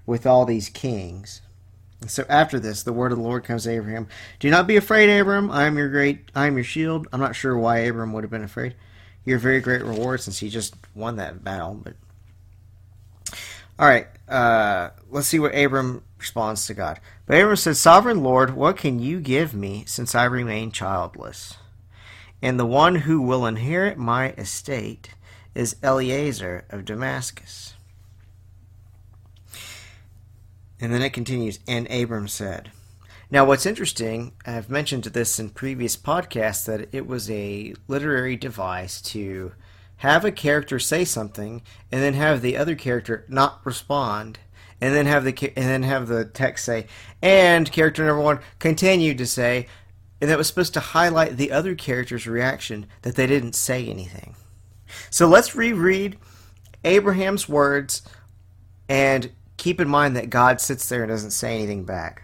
with 0.06 0.28
all 0.28 0.44
these 0.44 0.68
kings. 0.68 1.42
so 2.06 2.24
after 2.28 2.60
this, 2.60 2.84
the 2.84 2.92
word 2.92 3.10
of 3.10 3.18
the 3.18 3.24
Lord 3.24 3.42
comes 3.42 3.64
to 3.64 3.70
Abraham: 3.70 4.06
"Do 4.38 4.48
not 4.50 4.68
be 4.68 4.76
afraid, 4.76 5.10
Abram. 5.10 5.50
I 5.50 5.64
am 5.64 5.76
your 5.76 5.88
great. 5.88 6.30
I 6.36 6.46
am 6.46 6.56
your 6.56 6.62
shield." 6.62 7.08
I'm 7.12 7.18
not 7.18 7.34
sure 7.34 7.58
why 7.58 7.78
Abram 7.78 8.12
would 8.12 8.22
have 8.22 8.30
been 8.30 8.44
afraid. 8.44 8.76
Your 9.24 9.40
very 9.40 9.58
great 9.60 9.82
reward, 9.82 10.20
since 10.20 10.38
he 10.38 10.48
just 10.48 10.76
won 10.94 11.16
that 11.16 11.42
battle. 11.42 11.74
But 11.82 11.94
all 13.76 13.88
right, 13.88 14.06
uh, 14.28 14.90
let's 15.10 15.26
see 15.26 15.40
what 15.40 15.58
Abram 15.58 16.04
responds 16.16 16.64
to 16.68 16.74
God. 16.74 17.00
But 17.26 17.40
Abram 17.40 17.56
said, 17.56 17.76
"Sovereign 17.76 18.22
Lord, 18.22 18.54
what 18.54 18.76
can 18.76 19.00
you 19.00 19.18
give 19.18 19.52
me, 19.52 19.82
since 19.88 20.14
I 20.14 20.26
remain 20.26 20.70
childless? 20.70 21.56
And 22.44 22.60
the 22.60 22.66
one 22.66 22.96
who 22.96 23.22
will 23.22 23.46
inherit 23.46 23.96
my 23.96 24.32
estate." 24.32 25.08
is 25.54 25.76
Eliezer 25.82 26.64
of 26.68 26.84
Damascus. 26.84 27.72
And 30.78 30.92
then 30.92 31.00
it 31.00 31.14
continues, 31.14 31.58
and 31.66 31.90
Abram 31.90 32.28
said. 32.28 32.70
Now, 33.30 33.46
what's 33.46 33.64
interesting, 33.64 34.32
I've 34.44 34.68
mentioned 34.68 35.04
this 35.04 35.38
in 35.38 35.50
previous 35.50 35.96
podcasts, 35.96 36.66
that 36.66 36.88
it 36.92 37.06
was 37.06 37.30
a 37.30 37.74
literary 37.88 38.36
device 38.36 39.00
to 39.00 39.52
have 39.98 40.24
a 40.24 40.32
character 40.32 40.78
say 40.78 41.06
something 41.06 41.62
and 41.90 42.02
then 42.02 42.14
have 42.14 42.42
the 42.42 42.58
other 42.58 42.74
character 42.74 43.24
not 43.26 43.60
respond 43.64 44.38
and 44.80 44.94
then 44.94 45.06
have 45.06 45.24
the 45.24 45.52
and 45.56 45.66
then 45.66 45.82
have 45.84 46.08
the 46.08 46.24
text 46.26 46.66
say 46.66 46.86
and 47.22 47.72
character 47.72 48.04
number 48.04 48.20
1 48.20 48.40
continued 48.58 49.16
to 49.16 49.26
say 49.26 49.66
and 50.24 50.30
that 50.30 50.38
was 50.38 50.46
supposed 50.46 50.72
to 50.72 50.80
highlight 50.80 51.36
the 51.36 51.52
other 51.52 51.74
character's 51.74 52.26
reaction 52.26 52.86
that 53.02 53.14
they 53.14 53.26
didn't 53.26 53.52
say 53.52 53.84
anything. 53.84 54.34
So 55.10 55.28
let's 55.28 55.54
reread 55.54 56.16
Abraham's 56.82 57.46
words 57.46 58.00
and 58.88 59.30
keep 59.58 59.82
in 59.82 59.88
mind 59.90 60.16
that 60.16 60.30
God 60.30 60.62
sits 60.62 60.88
there 60.88 61.02
and 61.02 61.10
doesn't 61.10 61.32
say 61.32 61.54
anything 61.54 61.84
back. 61.84 62.22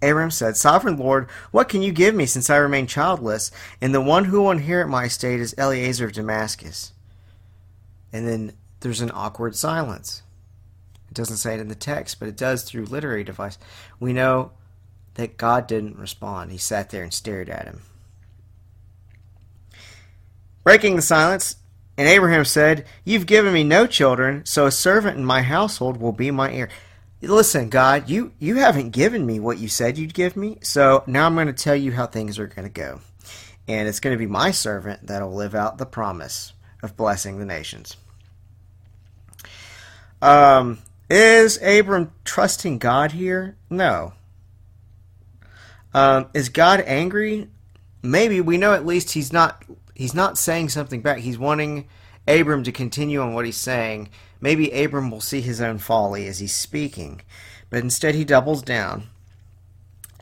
Abraham 0.00 0.30
said, 0.30 0.56
Sovereign 0.56 0.96
Lord, 0.96 1.28
what 1.50 1.68
can 1.68 1.82
you 1.82 1.90
give 1.90 2.14
me 2.14 2.26
since 2.26 2.48
I 2.48 2.58
remain 2.58 2.86
childless? 2.86 3.50
And 3.80 3.92
the 3.92 4.00
one 4.00 4.26
who 4.26 4.42
will 4.42 4.52
inherit 4.52 4.86
my 4.86 5.06
estate 5.06 5.40
is 5.40 5.52
Eliezer 5.58 6.04
of 6.04 6.12
Damascus. 6.12 6.92
And 8.12 8.28
then 8.28 8.52
there's 8.82 9.00
an 9.00 9.10
awkward 9.12 9.56
silence. 9.56 10.22
It 11.08 11.14
doesn't 11.14 11.38
say 11.38 11.54
it 11.54 11.60
in 11.60 11.66
the 11.66 11.74
text, 11.74 12.20
but 12.20 12.28
it 12.28 12.36
does 12.36 12.62
through 12.62 12.84
literary 12.84 13.24
device. 13.24 13.58
We 13.98 14.12
know 14.12 14.52
that 15.16 15.36
God 15.36 15.66
didn't 15.66 15.98
respond. 15.98 16.52
He 16.52 16.58
sat 16.58 16.90
there 16.90 17.02
and 17.02 17.12
stared 17.12 17.48
at 17.48 17.66
him. 17.66 17.82
Breaking 20.62 20.96
the 20.96 21.02
silence, 21.02 21.56
and 21.96 22.08
Abraham 22.08 22.44
said, 22.44 22.86
You've 23.04 23.26
given 23.26 23.52
me 23.52 23.64
no 23.64 23.86
children, 23.86 24.44
so 24.44 24.66
a 24.66 24.70
servant 24.70 25.16
in 25.16 25.24
my 25.24 25.42
household 25.42 25.98
will 25.98 26.12
be 26.12 26.30
my 26.30 26.52
heir. 26.52 26.68
Listen, 27.22 27.70
God, 27.70 28.10
you, 28.10 28.32
you 28.38 28.56
haven't 28.56 28.90
given 28.90 29.24
me 29.24 29.40
what 29.40 29.58
you 29.58 29.68
said 29.68 29.96
you'd 29.96 30.14
give 30.14 30.36
me, 30.36 30.58
so 30.62 31.02
now 31.06 31.26
I'm 31.26 31.34
going 31.34 31.46
to 31.46 31.52
tell 31.52 31.74
you 31.74 31.92
how 31.92 32.06
things 32.06 32.38
are 32.38 32.46
going 32.46 32.66
to 32.66 32.72
go. 32.72 33.00
And 33.66 33.88
it's 33.88 34.00
going 34.00 34.14
to 34.14 34.18
be 34.18 34.30
my 34.30 34.50
servant 34.50 35.06
that'll 35.06 35.34
live 35.34 35.54
out 35.54 35.78
the 35.78 35.86
promise 35.86 36.52
of 36.82 36.96
blessing 36.96 37.38
the 37.38 37.46
nations. 37.46 37.96
Um, 40.20 40.78
is 41.08 41.60
Abram 41.62 42.12
trusting 42.24 42.78
God 42.78 43.12
here? 43.12 43.56
No. 43.70 44.12
Um, 45.96 46.28
is 46.34 46.50
God 46.50 46.84
angry? 46.86 47.48
Maybe. 48.02 48.42
We 48.42 48.58
know 48.58 48.74
at 48.74 48.84
least 48.84 49.12
he's 49.12 49.32
not 49.32 49.64
he's 49.94 50.12
not 50.12 50.36
saying 50.36 50.68
something 50.68 51.00
back. 51.00 51.20
He's 51.20 51.38
wanting 51.38 51.88
Abram 52.28 52.64
to 52.64 52.70
continue 52.72 53.22
on 53.22 53.32
what 53.32 53.46
he's 53.46 53.56
saying. 53.56 54.10
Maybe 54.38 54.70
Abram 54.70 55.10
will 55.10 55.22
see 55.22 55.40
his 55.40 55.58
own 55.58 55.78
folly 55.78 56.26
as 56.26 56.38
he's 56.38 56.54
speaking, 56.54 57.22
but 57.70 57.78
instead 57.78 58.14
he 58.14 58.26
doubles 58.26 58.60
down 58.60 59.04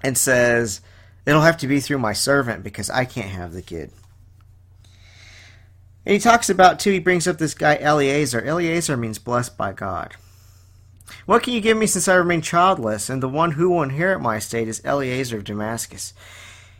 and 0.00 0.16
says, 0.16 0.80
It'll 1.26 1.40
have 1.40 1.56
to 1.58 1.66
be 1.66 1.80
through 1.80 1.98
my 1.98 2.12
servant 2.12 2.62
because 2.62 2.88
I 2.88 3.04
can't 3.04 3.30
have 3.30 3.52
the 3.52 3.60
kid. 3.60 3.90
And 6.06 6.12
he 6.12 6.20
talks 6.20 6.48
about, 6.48 6.78
too, 6.78 6.92
he 6.92 7.00
brings 7.00 7.26
up 7.26 7.38
this 7.38 7.54
guy 7.54 7.78
Eliezer. 7.78 8.44
Eliezer 8.46 8.96
means 8.96 9.18
blessed 9.18 9.56
by 9.56 9.72
God. 9.72 10.14
What 11.26 11.42
can 11.42 11.54
you 11.54 11.60
give 11.60 11.76
me 11.76 11.86
since 11.86 12.08
I 12.08 12.14
remain 12.14 12.40
childless? 12.40 13.08
And 13.08 13.22
the 13.22 13.28
one 13.28 13.52
who 13.52 13.70
will 13.70 13.82
inherit 13.82 14.20
my 14.20 14.36
estate 14.36 14.68
is 14.68 14.82
Eliezer 14.84 15.38
of 15.38 15.44
Damascus. 15.44 16.14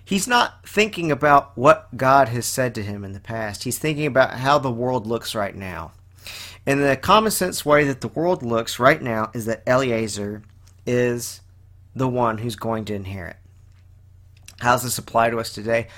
He's 0.04 0.28
not 0.28 0.66
thinking 0.68 1.10
about 1.10 1.56
what 1.56 1.96
God 1.96 2.28
has 2.28 2.44
said 2.44 2.74
to 2.74 2.82
him 2.82 3.04
in 3.04 3.12
the 3.12 3.20
past. 3.20 3.64
He's 3.64 3.78
thinking 3.78 4.06
about 4.06 4.34
how 4.34 4.58
the 4.58 4.70
world 4.70 5.06
looks 5.06 5.34
right 5.34 5.54
now. 5.54 5.92
And 6.66 6.82
the 6.82 6.96
common 6.96 7.30
sense 7.30 7.64
way 7.64 7.84
that 7.84 8.00
the 8.00 8.08
world 8.08 8.42
looks 8.42 8.78
right 8.78 9.00
now 9.00 9.30
is 9.34 9.46
that 9.46 9.62
Eliezer 9.66 10.42
is 10.86 11.40
the 11.94 12.08
one 12.08 12.38
who's 12.38 12.56
going 12.56 12.84
to 12.86 12.94
inherit. 12.94 13.36
How 14.60 14.72
does 14.72 14.82
this 14.82 14.98
apply 14.98 15.30
to 15.30 15.38
us 15.38 15.52
today? 15.52 15.88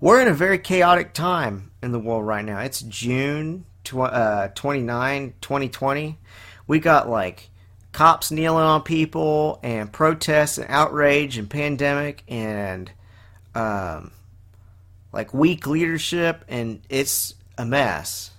We're 0.00 0.20
in 0.20 0.28
a 0.28 0.34
very 0.34 0.58
chaotic 0.58 1.12
time 1.12 1.70
in 1.82 1.92
the 1.92 1.98
world 1.98 2.26
right 2.26 2.44
now. 2.44 2.60
It's 2.60 2.80
June 2.82 3.64
tw- 3.84 3.96
uh, 3.96 4.48
29, 4.48 5.34
2020. 5.40 6.18
We 6.66 6.78
got 6.78 7.08
like 7.08 7.50
cops 7.98 8.30
kneeling 8.30 8.62
on 8.62 8.80
people 8.80 9.58
and 9.60 9.92
protests 9.92 10.56
and 10.56 10.70
outrage 10.70 11.36
and 11.36 11.50
pandemic 11.50 12.22
and 12.28 12.92
um, 13.56 14.12
like 15.12 15.34
weak 15.34 15.66
leadership, 15.66 16.44
and 16.46 16.80
it's 16.88 17.34
a 17.58 17.64
mess. 17.66 18.30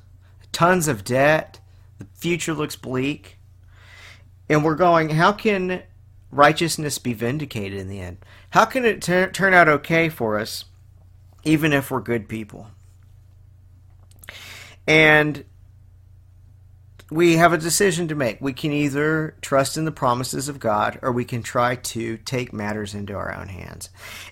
Tons 0.54 0.88
of 0.88 1.04
debt. 1.04 1.60
The 1.98 2.08
future 2.16 2.54
looks 2.54 2.78
bleak. 2.78 3.38
And 4.48 4.64
we're 4.64 4.76
going, 4.76 5.10
how 5.10 5.34
can 5.34 5.84
righteousness 6.32 6.98
be 6.98 7.12
vindicated 7.12 7.80
in 7.80 7.90
the 7.90 8.00
end? 8.00 8.20
How 8.52 8.64
can 8.64 8.86
it 8.86 9.02
ter- 9.02 9.30
turn 9.30 9.54
out 9.54 9.68
okay 9.68 10.08
for 10.08 10.40
us, 10.40 10.64
even 11.44 11.74
if 11.74 11.92
we're 11.92 12.00
good 12.00 12.30
people? 12.30 12.68
And 14.88 15.44
we 17.12 17.38
have 17.38 17.54
a 17.54 17.58
decision 17.58 18.08
to 18.08 18.16
make. 18.16 18.40
We 18.40 18.54
can 18.54 18.72
either 18.72 19.36
trust 19.42 19.78
in 19.78 19.86
the 19.86 19.92
promises 19.92 20.48
of 20.48 20.60
God 20.60 21.00
or 21.02 21.12
we 21.12 21.26
can 21.26 21.42
try 21.42 21.76
to 21.76 22.18
take 22.18 22.54
matters 22.54 22.94
into 22.94 23.16
our 23.16 23.34
own 23.34 23.48
hands. 23.48 23.90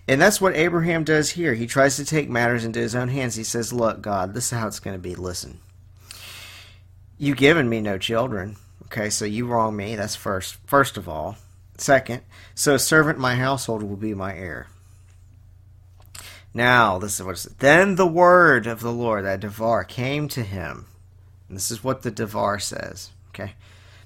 And 0.07 0.21
that's 0.21 0.39
what 0.39 0.55
Abraham 0.55 1.03
does 1.03 1.31
here. 1.31 1.55
He 1.55 1.65
tries 1.65 1.95
to 1.95 2.05
take 2.05 2.29
matters 2.29 2.65
into 2.65 2.79
his 2.79 2.95
own 2.95 3.09
hands. 3.09 3.35
He 3.35 3.43
says, 3.43 3.73
Look, 3.73 4.01
God, 4.01 4.33
this 4.33 4.45
is 4.45 4.57
how 4.57 4.67
it's 4.67 4.79
going 4.79 4.95
to 4.95 5.01
be. 5.01 5.15
Listen. 5.15 5.59
you've 7.17 7.37
given 7.37 7.67
me 7.67 7.81
no 7.81 7.97
children. 7.97 8.57
Okay, 8.85 9.09
so 9.09 9.25
you 9.25 9.47
wrong 9.47 9.75
me. 9.75 9.95
That's 9.95 10.15
first. 10.15 10.57
First 10.65 10.97
of 10.97 11.09
all. 11.09 11.37
Second, 11.79 12.23
so 12.55 12.73
a 12.73 12.79
servant 12.79 13.19
my 13.19 13.35
household 13.35 13.83
will 13.83 13.97
be 13.97 14.15
my 14.15 14.35
heir. 14.35 14.67
Now, 16.53 16.97
this 16.97 17.19
is 17.19 17.25
what 17.25 17.35
it 17.35 17.37
says. 17.37 17.53
Then 17.59 17.95
the 17.95 18.07
word 18.07 18.65
of 18.65 18.79
the 18.79 18.91
Lord, 18.91 19.25
that 19.25 19.41
Devar, 19.41 19.83
came 19.83 20.27
to 20.29 20.41
him. 20.41 20.87
And 21.47 21.57
this 21.57 21.71
is 21.71 21.83
what 21.83 22.01
the 22.01 22.11
Devar 22.11 22.59
says. 22.59 23.11
Okay. 23.29 23.53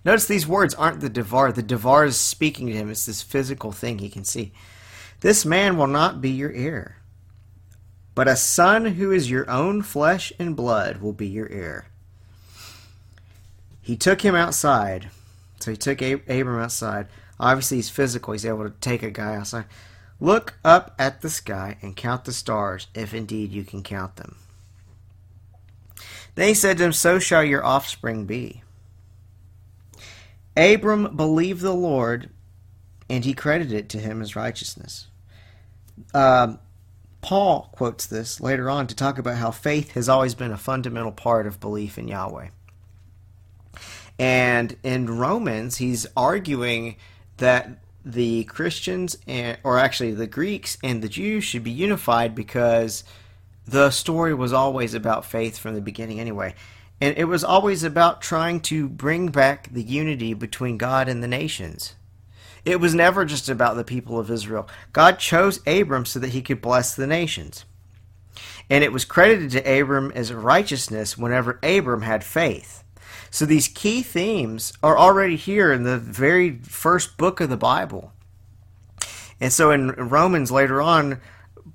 Notice 0.04 0.26
these 0.26 0.48
words 0.48 0.74
aren't 0.74 1.02
the 1.02 1.10
Devar. 1.10 1.52
The 1.52 1.62
Devar 1.62 2.06
is 2.06 2.18
speaking 2.18 2.68
to 2.68 2.74
him. 2.74 2.90
It's 2.90 3.06
this 3.06 3.22
physical 3.22 3.72
thing 3.72 4.00
he 4.00 4.10
can 4.10 4.24
see. 4.24 4.52
This 5.22 5.46
man 5.46 5.78
will 5.78 5.88
not 5.88 6.22
be 6.22 6.32
your 6.32 6.52
heir, 6.52 6.98
but 8.16 8.28
a 8.28 8.36
son 8.36 8.86
who 8.86 9.12
is 9.12 9.30
your 9.30 9.50
own 9.50 9.84
flesh 9.84 10.34
and 10.40 10.56
blood 10.56 10.98
will 10.98 11.14
be 11.14 11.28
your 11.28 11.48
heir. 11.50 11.86
He 13.82 13.96
took 13.96 14.22
him 14.22 14.36
outside. 14.36 15.10
So 15.60 15.70
he 15.70 15.78
took 15.78 16.02
Abram 16.02 16.60
outside. 16.60 17.08
Obviously, 17.40 17.78
he's 17.78 17.90
physical. 17.90 18.34
He's 18.34 18.46
able 18.46 18.64
to 18.64 18.76
take 18.82 19.04
a 19.04 19.12
guy 19.12 19.36
outside. 19.36 19.66
Look 20.20 20.56
up 20.64 20.96
at 20.98 21.22
the 21.22 21.30
sky 21.30 21.78
and 21.82 21.96
count 21.96 22.26
the 22.26 22.34
stars, 22.34 22.88
if 22.96 23.14
indeed 23.14 23.52
you 23.52 23.64
can 23.64 23.84
count 23.84 24.16
them. 24.16 24.38
Then 26.36 26.48
he 26.48 26.54
said 26.54 26.78
to 26.78 26.86
him, 26.86 26.94
So 26.94 27.20
shall 27.20 27.44
your 27.44 27.64
offspring 27.64 28.26
be. 28.26 28.64
Abram 30.56 31.16
believed 31.16 31.62
the 31.62 31.74
Lord, 31.74 32.30
and 33.10 33.24
he 33.24 33.34
credited 33.34 33.74
it 33.74 33.90
to 33.90 34.00
him 34.00 34.22
as 34.22 34.36
righteousness. 34.36 35.08
Um, 36.14 36.60
Paul 37.22 37.70
quotes 37.74 38.06
this 38.06 38.42
later 38.42 38.70
on 38.70 38.88
to 38.88 38.96
talk 38.96 39.18
about 39.18 39.38
how 39.38 39.52
faith 39.52 39.92
has 39.92 40.10
always 40.10 40.36
been 40.36 40.52
a 40.52 40.58
fundamental 40.58 41.12
part 41.12 41.48
of 41.48 41.60
belief 41.60 41.98
in 41.98 42.08
Yahweh. 42.08 42.50
And 44.20 44.76
in 44.84 45.18
Romans, 45.18 45.78
he's 45.78 46.06
arguing 46.18 46.98
that 47.38 47.80
the 48.04 48.44
Christians 48.46 49.18
and 49.28 49.58
or 49.64 49.78
actually 49.78 50.14
the 50.14 50.28
Greeks 50.28 50.78
and 50.84 51.02
the 51.02 51.10
Jews 51.10 51.44
should 51.44 51.64
be 51.64 51.72
unified 51.72 52.34
because 52.34 53.04
the 53.68 53.92
story 53.92 54.34
was 54.34 54.54
always 54.54 54.94
about 54.94 55.26
faith 55.26 55.58
from 55.58 55.76
the 55.76 55.82
beginning 55.82 56.20
anyway. 56.20 56.56
And 57.00 57.18
it 57.18 57.26
was 57.26 57.44
always 57.44 57.84
about 57.84 58.22
trying 58.22 58.60
to 58.62 58.88
bring 58.88 59.30
back 59.30 59.70
the 59.72 59.84
unity 59.84 60.34
between 60.34 60.78
God 60.78 61.08
and 61.08 61.24
the 61.24 61.28
nations. 61.28 61.96
It 62.64 62.80
was 62.80 62.94
never 62.94 63.26
just 63.26 63.50
about 63.50 63.76
the 63.76 63.84
people 63.84 64.20
of 64.20 64.30
Israel. 64.30 64.68
God 64.94 65.18
chose 65.18 65.66
Abram 65.66 66.06
so 66.06 66.20
that 66.20 66.30
he 66.30 66.44
could 66.44 66.62
bless 66.62 66.96
the 66.96 67.08
nations. 67.08 67.66
And 68.70 68.84
it 68.84 68.94
was 68.94 69.04
credited 69.04 69.52
to 69.52 69.82
Abram 69.82 70.12
as 70.14 70.32
righteousness 70.32 71.18
whenever 71.18 71.60
Abram 71.64 72.04
had 72.04 72.24
faith. 72.24 72.84
So 73.32 73.46
these 73.46 73.68
key 73.68 74.04
themes 74.04 74.74
are 74.84 74.98
already 74.98 75.38
here 75.38 75.74
in 75.74 75.84
the 75.84 75.98
very 75.98 76.60
first 76.64 77.18
book 77.18 77.40
of 77.40 77.50
the 77.50 77.58
Bible. 77.58 78.14
And 79.40 79.52
so 79.52 79.72
in 79.72 79.92
Romans 79.92 80.52
later 80.52 80.82
on, 80.82 81.20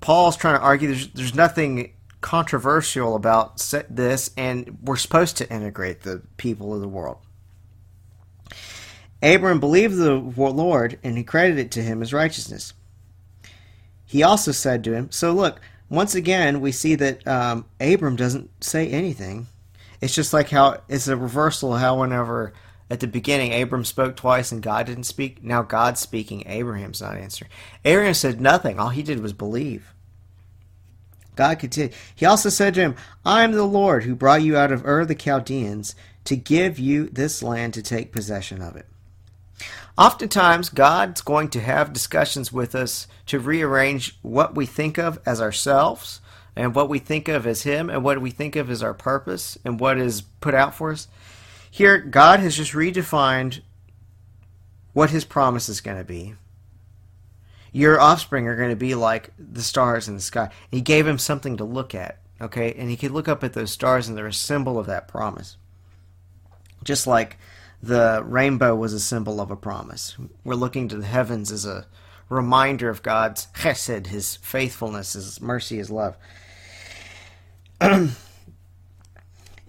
Paul's 0.01 0.37
trying 0.37 0.59
to 0.59 0.65
argue 0.65 0.89
there's, 0.89 1.09
there's 1.09 1.35
nothing 1.35 1.93
controversial 2.21 3.15
about 3.15 3.59
this, 3.89 4.31
and 4.37 4.79
we're 4.83 4.97
supposed 4.97 5.37
to 5.39 5.51
integrate 5.51 6.03
the 6.03 6.23
people 6.37 6.75
of 6.75 6.81
the 6.81 6.89
world. 6.89 7.19
Abram 9.23 9.61
believed 9.61 9.97
the 9.97 10.15
Lord, 10.15 10.99
and 11.03 11.17
he 11.17 11.25
credited 11.25 11.67
it 11.67 11.71
to 11.73 11.83
him 11.83 12.03
as 12.03 12.13
righteousness. 12.13 12.75
He 14.05 14.23
also 14.23 14.53
said 14.53 14.85
to 14.85 14.93
him, 14.93 15.11
So 15.11 15.33
look, 15.33 15.61
once 15.89 16.15
again, 16.15 16.61
we 16.61 16.73
see 16.73 16.95
that 16.97 17.27
um, 17.27 17.67
Abram 17.81 18.17
doesn't 18.17 18.63
say 18.63 18.89
anything. 18.89 19.47
It's 20.01 20.15
just 20.15 20.33
like 20.33 20.51
how 20.51 20.83
it's 20.89 21.09
a 21.09 21.17
reversal 21.17 21.77
how 21.77 22.01
whenever 22.01 22.53
at 22.89 23.01
the 23.01 23.07
beginning 23.07 23.53
Abram 23.53 23.85
spoke 23.85 24.17
twice 24.17 24.53
and 24.53 24.63
God 24.63 24.87
didn't 24.87 25.05
speak. 25.05 25.43
Now 25.43 25.63
God's 25.63 26.01
speaking, 26.01 26.45
Abraham's 26.47 27.01
not 27.01 27.17
answering. 27.17 27.51
Abraham 27.85 28.15
said 28.15 28.41
nothing. 28.41 28.79
All 28.79 28.91
he 28.91 29.03
did 29.03 29.21
was 29.21 29.33
believe. 29.33 29.93
God 31.35 31.59
continued. 31.59 31.95
He 32.15 32.25
also 32.25 32.49
said 32.49 32.75
to 32.75 32.81
him, 32.81 32.97
I 33.25 33.45
am 33.45 33.53
the 33.53 33.65
Lord 33.65 34.05
who 34.05 34.15
brought 34.15 34.43
you 34.43 34.57
out 34.57 34.73
of 34.73 34.87
Ur 34.87 35.05
the 35.05 35.15
Chaldeans 35.15 35.95
to 36.25 36.37
give 36.37 36.79
you 36.79 37.09
this 37.09 37.43
land 37.43 37.75
to 37.75 37.83
take 37.83 38.13
possession 38.13 38.63
of 38.63 38.75
it. 38.77 38.87
Oftentimes, 39.99 40.69
God's 40.69 41.23
going 41.23 41.49
to 41.51 41.61
have 41.61 41.93
discussions 41.93 42.53
with 42.53 42.75
us 42.75 43.07
to 43.27 43.39
rearrange 43.39 44.19
what 44.23 44.55
we 44.55 44.67
think 44.67 44.99
of 44.99 45.19
as 45.25 45.41
ourselves 45.41 46.21
and 46.55 46.75
what 46.75 46.89
we 46.89 46.99
think 46.99 47.29
of 47.29 47.47
as 47.47 47.63
Him 47.63 47.89
and 47.89 48.05
what 48.05 48.21
we 48.21 48.31
think 48.31 48.57
of 48.57 48.71
as 48.71 48.83
our 48.83 48.93
purpose 48.93 49.57
and 49.65 49.81
what 49.81 49.99
is 49.99 50.21
put 50.21 50.55
out 50.55 50.75
for 50.75 50.93
us. 50.93 51.09
Here, 51.77 51.99
God 51.99 52.41
has 52.41 52.57
just 52.57 52.73
redefined 52.73 53.61
what 54.95 55.11
His 55.11 55.27
promise 55.27 55.69
is 55.69 55.83
going 55.83 55.99
to 55.99 56.05
be. 56.05 56.33
Your 57.71 58.01
offspring 58.01 58.49
are 58.49 58.57
going 58.57 58.71
to 58.71 58.77
be 58.77 58.95
like 58.95 59.31
the 59.39 59.61
stars 59.61 60.09
in 60.09 60.15
the 60.15 60.23
sky. 60.23 60.49
He 60.71 60.81
gave 60.81 61.07
him 61.07 61.19
something 61.19 61.59
to 61.59 61.65
look 61.65 61.95
at, 61.95 62.19
okay? 62.41 62.73
And 62.73 62.89
he 62.89 62.97
could 62.97 63.11
look 63.11 63.29
up 63.29 63.45
at 63.45 63.53
those 63.53 63.73
stars 63.73 64.09
and 64.09 64.17
they're 64.17 64.27
a 64.27 64.33
symbol 64.33 64.79
of 64.79 64.87
that 64.87 65.07
promise. 65.07 65.59
Just 66.83 67.07
like 67.07 67.37
the 67.83 68.23
rainbow 68.25 68.75
was 68.75 68.95
a 68.95 68.99
symbol 68.99 69.39
of 69.39 69.51
a 69.51 69.57
promise. 69.57 70.17
We're 70.45 70.55
looking 70.55 70.89
to 70.89 70.97
the 70.97 71.05
heavens 71.05 71.53
as 71.53 71.67
a 71.67 71.87
reminder 72.31 72.89
of 72.89 73.03
God's 73.03 73.49
chesed, 73.55 74.07
his 74.07 74.37
faithfulness, 74.37 75.13
his 75.13 75.43
mercy, 75.43 75.77
his 75.77 75.91
love. 75.91 76.17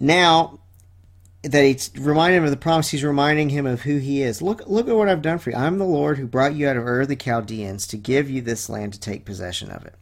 now 0.00 0.57
that 1.50 1.64
he's 1.64 1.90
reminding 1.96 2.38
him 2.38 2.44
of 2.44 2.50
the 2.50 2.56
promise, 2.56 2.90
he's 2.90 3.04
reminding 3.04 3.50
him 3.50 3.66
of 3.66 3.82
who 3.82 3.98
he 3.98 4.22
is. 4.22 4.42
Look, 4.42 4.66
look 4.66 4.88
at 4.88 4.96
what 4.96 5.08
I've 5.08 5.22
done 5.22 5.38
for 5.38 5.50
you. 5.50 5.56
I'm 5.56 5.78
the 5.78 5.84
Lord 5.84 6.18
who 6.18 6.26
brought 6.26 6.54
you 6.54 6.68
out 6.68 6.76
of 6.76 6.86
Ur 6.86 7.06
the 7.06 7.16
Chaldeans 7.16 7.86
to 7.88 7.96
give 7.96 8.30
you 8.30 8.40
this 8.40 8.68
land 8.68 8.92
to 8.92 9.00
take 9.00 9.24
possession 9.24 9.70
of 9.70 9.84
it. 9.84 9.94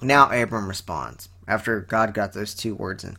Now 0.00 0.30
Abram 0.30 0.68
responds 0.68 1.28
after 1.48 1.80
God 1.80 2.14
got 2.14 2.32
those 2.32 2.54
two 2.54 2.74
words 2.74 3.04
in. 3.04 3.16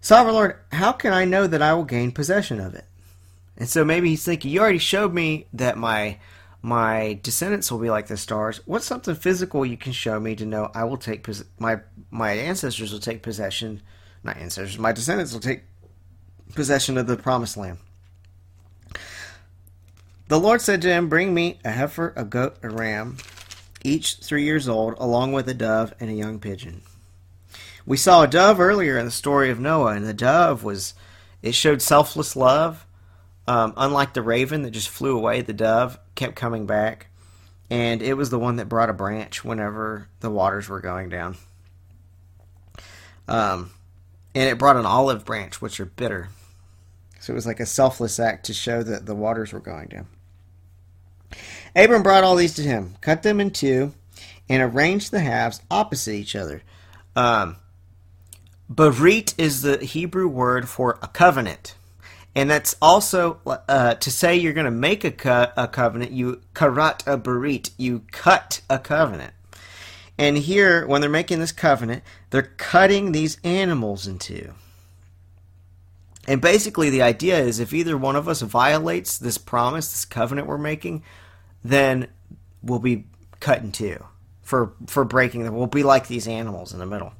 Sovereign 0.00 0.34
Lord, 0.34 0.56
how 0.72 0.92
can 0.92 1.12
I 1.12 1.24
know 1.24 1.46
that 1.46 1.62
I 1.62 1.74
will 1.74 1.84
gain 1.84 2.12
possession 2.12 2.60
of 2.60 2.74
it? 2.74 2.84
And 3.56 3.68
so 3.68 3.84
maybe 3.84 4.10
he's 4.10 4.24
thinking, 4.24 4.50
you 4.50 4.60
already 4.60 4.78
showed 4.78 5.14
me 5.14 5.46
that 5.52 5.78
my 5.78 6.18
my 6.62 7.18
descendants 7.22 7.70
will 7.70 7.78
be 7.78 7.90
like 7.90 8.08
the 8.08 8.16
stars. 8.16 8.60
What's 8.66 8.86
something 8.86 9.14
physical 9.14 9.64
you 9.64 9.76
can 9.76 9.92
show 9.92 10.18
me 10.18 10.34
to 10.36 10.44
know 10.44 10.70
I 10.74 10.84
will 10.84 10.96
take 10.96 11.26
my 11.58 11.80
my 12.10 12.32
ancestors 12.32 12.92
will 12.92 13.00
take 13.00 13.22
possession, 13.22 13.82
not 14.22 14.36
ancestors, 14.36 14.78
my 14.78 14.92
descendants 14.92 15.32
will 15.32 15.40
take 15.40 15.62
possession 16.54 16.96
of 16.98 17.06
the 17.06 17.16
promised 17.16 17.56
land. 17.56 17.78
The 20.28 20.40
Lord 20.40 20.60
said 20.60 20.82
to 20.82 20.88
him, 20.88 21.08
Bring 21.08 21.32
me 21.34 21.58
a 21.64 21.70
heifer, 21.70 22.12
a 22.16 22.24
goat, 22.24 22.56
a 22.62 22.68
ram, 22.68 23.18
each 23.84 24.16
three 24.16 24.44
years 24.44 24.68
old, 24.68 24.94
along 24.98 25.32
with 25.32 25.48
a 25.48 25.54
dove 25.54 25.94
and 26.00 26.10
a 26.10 26.14
young 26.14 26.40
pigeon. 26.40 26.82
We 27.86 27.96
saw 27.96 28.22
a 28.22 28.28
dove 28.28 28.58
earlier 28.58 28.98
in 28.98 29.04
the 29.04 29.12
story 29.12 29.50
of 29.50 29.60
Noah, 29.60 29.94
and 29.94 30.04
the 30.04 30.12
dove 30.12 30.64
was, 30.64 30.94
it 31.42 31.54
showed 31.54 31.80
selfless 31.80 32.34
love. 32.34 32.84
Um, 33.46 33.74
unlike 33.76 34.14
the 34.14 34.22
raven 34.22 34.62
that 34.62 34.72
just 34.72 34.88
flew 34.88 35.16
away, 35.16 35.40
the 35.40 35.52
dove 35.52 36.00
kept 36.16 36.34
coming 36.34 36.66
back, 36.66 37.06
and 37.70 38.02
it 38.02 38.14
was 38.14 38.30
the 38.30 38.40
one 38.40 38.56
that 38.56 38.68
brought 38.68 38.90
a 38.90 38.92
branch 38.92 39.44
whenever 39.44 40.08
the 40.18 40.30
waters 40.30 40.68
were 40.68 40.80
going 40.80 41.08
down. 41.08 41.36
Um, 43.28 43.70
and 44.36 44.50
it 44.50 44.58
brought 44.58 44.76
an 44.76 44.84
olive 44.84 45.24
branch, 45.24 45.62
which 45.62 45.80
are 45.80 45.86
bitter. 45.86 46.28
So 47.20 47.32
it 47.32 47.36
was 47.36 47.46
like 47.46 47.58
a 47.58 47.64
selfless 47.64 48.20
act 48.20 48.44
to 48.46 48.52
show 48.52 48.82
that 48.82 49.06
the 49.06 49.14
waters 49.14 49.50
were 49.50 49.60
going 49.60 49.88
down. 49.88 50.06
Abram 51.74 52.02
brought 52.02 52.22
all 52.22 52.36
these 52.36 52.54
to 52.56 52.62
him, 52.62 52.96
cut 53.00 53.22
them 53.22 53.40
in 53.40 53.50
two, 53.50 53.94
and 54.46 54.62
arranged 54.62 55.10
the 55.10 55.20
halves 55.20 55.62
opposite 55.70 56.12
each 56.12 56.36
other. 56.36 56.62
Um, 57.16 57.56
Barit 58.70 59.32
is 59.38 59.62
the 59.62 59.78
Hebrew 59.78 60.28
word 60.28 60.68
for 60.68 60.98
a 61.00 61.08
covenant. 61.08 61.74
And 62.34 62.50
that's 62.50 62.76
also 62.82 63.40
uh, 63.46 63.94
to 63.94 64.10
say 64.10 64.36
you're 64.36 64.52
going 64.52 64.66
to 64.66 64.70
make 64.70 65.02
a, 65.02 65.12
co- 65.12 65.50
a 65.56 65.66
covenant, 65.66 66.12
you 66.12 66.42
karat 66.54 67.02
a 67.06 67.16
barit, 67.16 67.70
you 67.78 68.02
cut 68.12 68.60
a 68.68 68.78
covenant. 68.78 69.32
And 70.18 70.38
here, 70.38 70.86
when 70.86 71.00
they're 71.00 71.10
making 71.10 71.40
this 71.40 71.52
covenant, 71.52 72.02
they're 72.30 72.50
cutting 72.56 73.12
these 73.12 73.38
animals 73.44 74.06
in 74.06 74.18
two. 74.18 74.54
And 76.26 76.40
basically, 76.40 76.90
the 76.90 77.02
idea 77.02 77.38
is 77.38 77.60
if 77.60 77.72
either 77.72 77.96
one 77.96 78.16
of 78.16 78.28
us 78.28 78.40
violates 78.40 79.18
this 79.18 79.38
promise, 79.38 79.92
this 79.92 80.04
covenant 80.04 80.48
we're 80.48 80.58
making, 80.58 81.02
then 81.62 82.08
we'll 82.62 82.78
be 82.78 83.04
cut 83.40 83.62
in 83.62 83.72
two 83.72 84.04
for 84.42 84.72
for 84.86 85.04
breaking 85.04 85.44
them. 85.44 85.54
We'll 85.54 85.66
be 85.66 85.82
like 85.82 86.08
these 86.08 86.26
animals 86.26 86.72
in 86.72 86.78
the 86.78 86.86
middle. 86.86 87.12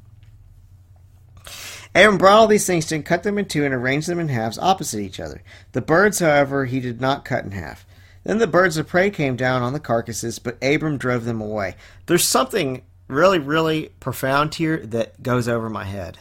Aaron 1.95 2.19
brought 2.19 2.37
all 2.37 2.47
these 2.47 2.67
things 2.67 2.87
to 2.87 2.95
him, 2.95 3.03
cut 3.03 3.23
them 3.23 3.39
in 3.39 3.47
two, 3.47 3.65
and 3.65 3.73
arranged 3.73 4.09
them 4.09 4.21
in 4.21 4.29
halves 4.29 4.59
opposite 4.59 5.01
each 5.01 5.19
other. 5.19 5.43
The 5.73 5.81
birds, 5.81 6.19
however, 6.19 6.67
he 6.67 6.79
did 6.79 7.01
not 7.01 7.25
cut 7.25 7.45
in 7.45 7.53
half. 7.53 7.87
Then 8.27 8.39
the 8.39 8.49
birds 8.49 8.77
of 8.77 8.89
prey 8.89 9.11
came 9.11 9.37
down 9.37 9.63
on 9.63 9.73
the 9.73 9.79
carcasses, 9.79 10.41
but 10.41 10.59
Abram 10.61 10.99
drove 10.99 11.25
them 11.25 11.41
away. 11.41 11.77
There's 12.07 12.25
something 12.25 12.83
really, 13.07 13.39
really 13.39 13.93
profound 14.01 14.57
here 14.57 14.79
that 14.79 15.23
goes 15.23 15.47
over 15.47 15.71
my 15.71 15.85
head. 15.85 16.19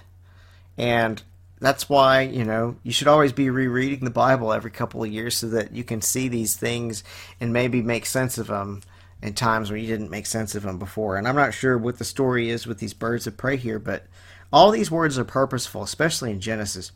And 0.77 1.23
that's 1.59 1.89
why 1.89 2.21
you 2.21 2.43
know 2.43 2.75
you 2.83 2.91
should 2.91 3.07
always 3.07 3.33
be 3.33 3.49
rereading 3.49 4.05
the 4.05 4.11
Bible 4.11 4.53
every 4.53 4.69
couple 4.69 5.03
of 5.03 5.11
years 5.11 5.35
so 5.35 5.47
that 5.47 5.71
you 5.71 5.83
can 5.83 5.99
see 5.99 6.27
these 6.27 6.53
things 6.55 7.03
and 7.41 7.51
maybe 7.51 7.81
make 7.81 8.05
sense 8.05 8.37
of 8.37 8.47
them 8.47 8.83
in 9.23 9.33
times 9.33 9.71
when 9.71 9.81
you 9.81 9.87
didn't 9.87 10.11
make 10.11 10.27
sense 10.27 10.53
of 10.53 10.61
them 10.61 10.77
before. 10.77 11.17
And 11.17 11.27
I'm 11.27 11.35
not 11.35 11.55
sure 11.55 11.75
what 11.75 11.97
the 11.97 12.05
story 12.05 12.51
is 12.51 12.67
with 12.67 12.77
these 12.77 12.93
birds 12.93 13.25
of 13.25 13.35
prey 13.35 13.57
here, 13.57 13.79
but 13.79 14.05
all 14.53 14.69
these 14.69 14.91
words 14.91 15.17
are 15.17 15.25
purposeful, 15.25 15.81
especially 15.81 16.29
in 16.29 16.39
Genesis. 16.39 16.91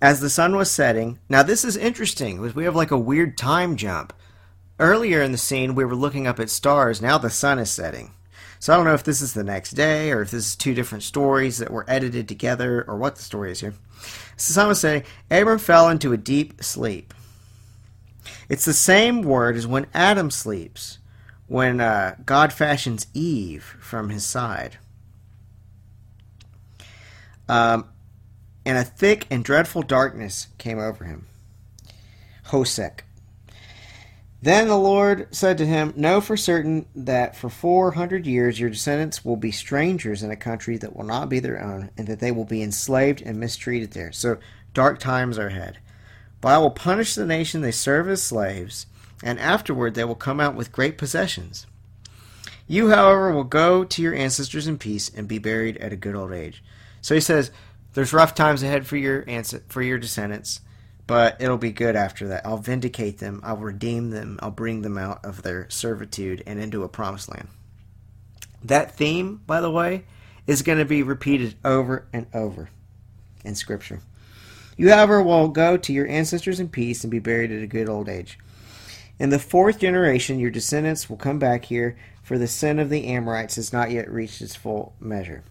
As 0.00 0.20
the 0.20 0.30
sun 0.30 0.54
was 0.54 0.70
setting, 0.70 1.18
now 1.28 1.42
this 1.42 1.64
is 1.64 1.76
interesting. 1.76 2.40
We 2.54 2.64
have 2.64 2.76
like 2.76 2.92
a 2.92 2.98
weird 2.98 3.36
time 3.36 3.76
jump. 3.76 4.12
Earlier 4.78 5.22
in 5.22 5.32
the 5.32 5.38
scene, 5.38 5.74
we 5.74 5.84
were 5.84 5.96
looking 5.96 6.26
up 6.26 6.38
at 6.38 6.50
stars. 6.50 7.02
Now 7.02 7.18
the 7.18 7.30
sun 7.30 7.58
is 7.58 7.70
setting. 7.70 8.12
So 8.60 8.72
I 8.72 8.76
don't 8.76 8.86
know 8.86 8.94
if 8.94 9.04
this 9.04 9.20
is 9.20 9.34
the 9.34 9.44
next 9.44 9.72
day 9.72 10.12
or 10.12 10.22
if 10.22 10.30
this 10.30 10.48
is 10.48 10.56
two 10.56 10.74
different 10.74 11.04
stories 11.04 11.58
that 11.58 11.70
were 11.70 11.84
edited 11.88 12.28
together 12.28 12.84
or 12.86 12.96
what 12.96 13.16
the 13.16 13.22
story 13.22 13.52
is 13.52 13.60
here. 13.60 13.74
So 14.36 14.52
someone 14.52 14.74
saying 14.76 15.04
Abram 15.30 15.58
fell 15.58 15.88
into 15.88 16.12
a 16.12 16.16
deep 16.16 16.62
sleep. 16.62 17.12
It's 18.48 18.64
the 18.64 18.72
same 18.72 19.22
word 19.22 19.56
as 19.56 19.66
when 19.66 19.86
Adam 19.94 20.30
sleeps, 20.30 20.98
when 21.46 21.80
uh, 21.80 22.16
God 22.24 22.52
fashions 22.52 23.06
Eve 23.14 23.76
from 23.80 24.10
his 24.10 24.24
side. 24.24 24.78
Um, 27.48 27.88
and 28.68 28.76
a 28.76 28.84
thick 28.84 29.26
and 29.30 29.42
dreadful 29.42 29.80
darkness 29.80 30.48
came 30.58 30.78
over 30.78 31.04
him. 31.04 31.26
Hosek. 32.48 33.00
Then 34.42 34.68
the 34.68 34.76
Lord 34.76 35.34
said 35.34 35.56
to 35.56 35.66
him, 35.66 35.94
Know 35.96 36.20
for 36.20 36.36
certain 36.36 36.84
that 36.94 37.34
for 37.34 37.48
four 37.48 37.92
hundred 37.92 38.26
years 38.26 38.60
your 38.60 38.68
descendants 38.68 39.24
will 39.24 39.36
be 39.36 39.52
strangers 39.52 40.22
in 40.22 40.30
a 40.30 40.36
country 40.36 40.76
that 40.76 40.94
will 40.94 41.06
not 41.06 41.30
be 41.30 41.40
their 41.40 41.58
own, 41.58 41.88
and 41.96 42.06
that 42.08 42.20
they 42.20 42.30
will 42.30 42.44
be 42.44 42.62
enslaved 42.62 43.22
and 43.22 43.40
mistreated 43.40 43.92
there. 43.92 44.12
So 44.12 44.36
dark 44.74 44.98
times 44.98 45.38
are 45.38 45.46
ahead. 45.46 45.78
But 46.42 46.48
I 46.50 46.58
will 46.58 46.70
punish 46.70 47.14
the 47.14 47.24
nation 47.24 47.62
they 47.62 47.70
serve 47.70 48.06
as 48.06 48.22
slaves, 48.22 48.84
and 49.24 49.40
afterward 49.40 49.94
they 49.94 50.04
will 50.04 50.14
come 50.14 50.40
out 50.40 50.54
with 50.54 50.72
great 50.72 50.98
possessions. 50.98 51.66
You, 52.66 52.90
however, 52.90 53.32
will 53.32 53.44
go 53.44 53.82
to 53.84 54.02
your 54.02 54.14
ancestors 54.14 54.66
in 54.66 54.76
peace 54.76 55.08
and 55.08 55.26
be 55.26 55.38
buried 55.38 55.78
at 55.78 55.94
a 55.94 55.96
good 55.96 56.14
old 56.14 56.34
age. 56.34 56.62
So 57.00 57.14
he 57.14 57.20
says, 57.22 57.50
There's 57.94 58.12
rough 58.12 58.34
times 58.34 58.62
ahead 58.62 58.86
for 58.86 58.96
your 58.96 59.24
for 59.68 59.82
your 59.82 59.98
descendants 59.98 60.60
but 61.08 61.40
it'll 61.40 61.56
be 61.56 61.72
good 61.72 61.96
after 61.96 62.28
that. 62.28 62.46
I'll 62.46 62.58
vindicate 62.58 63.16
them, 63.18 63.40
I'll 63.42 63.56
redeem 63.56 64.10
them, 64.10 64.38
I'll 64.42 64.50
bring 64.50 64.82
them 64.82 64.98
out 64.98 65.24
of 65.24 65.42
their 65.42 65.68
servitude 65.70 66.42
and 66.46 66.60
into 66.60 66.84
a 66.84 66.88
promised 66.88 67.30
land. 67.30 67.48
That 68.62 68.94
theme, 68.94 69.40
by 69.46 69.62
the 69.62 69.70
way, 69.70 70.04
is 70.46 70.60
going 70.60 70.78
to 70.78 70.84
be 70.84 71.02
repeated 71.02 71.54
over 71.64 72.06
and 72.12 72.26
over 72.34 72.68
in 73.42 73.54
Scripture. 73.54 74.00
You, 74.76 74.90
however, 74.90 75.22
will 75.22 75.48
go 75.48 75.78
to 75.78 75.92
your 75.94 76.06
ancestors 76.06 76.60
in 76.60 76.68
peace 76.68 77.02
and 77.02 77.10
be 77.10 77.20
buried 77.20 77.50
at 77.50 77.62
a 77.62 77.66
good 77.66 77.88
old 77.88 78.10
age. 78.10 78.38
In 79.18 79.30
the 79.30 79.38
fourth 79.38 79.80
generation, 79.80 80.38
your 80.38 80.50
descendants 80.50 81.08
will 81.08 81.16
come 81.16 81.38
back 81.38 81.64
here, 81.64 81.96
for 82.22 82.36
the 82.36 82.46
sin 82.46 82.78
of 82.78 82.90
the 82.90 83.06
Amorites 83.06 83.56
has 83.56 83.72
not 83.72 83.90
yet 83.90 84.10
reached 84.10 84.42
its 84.42 84.54
full 84.54 84.94
measure. 85.00 85.42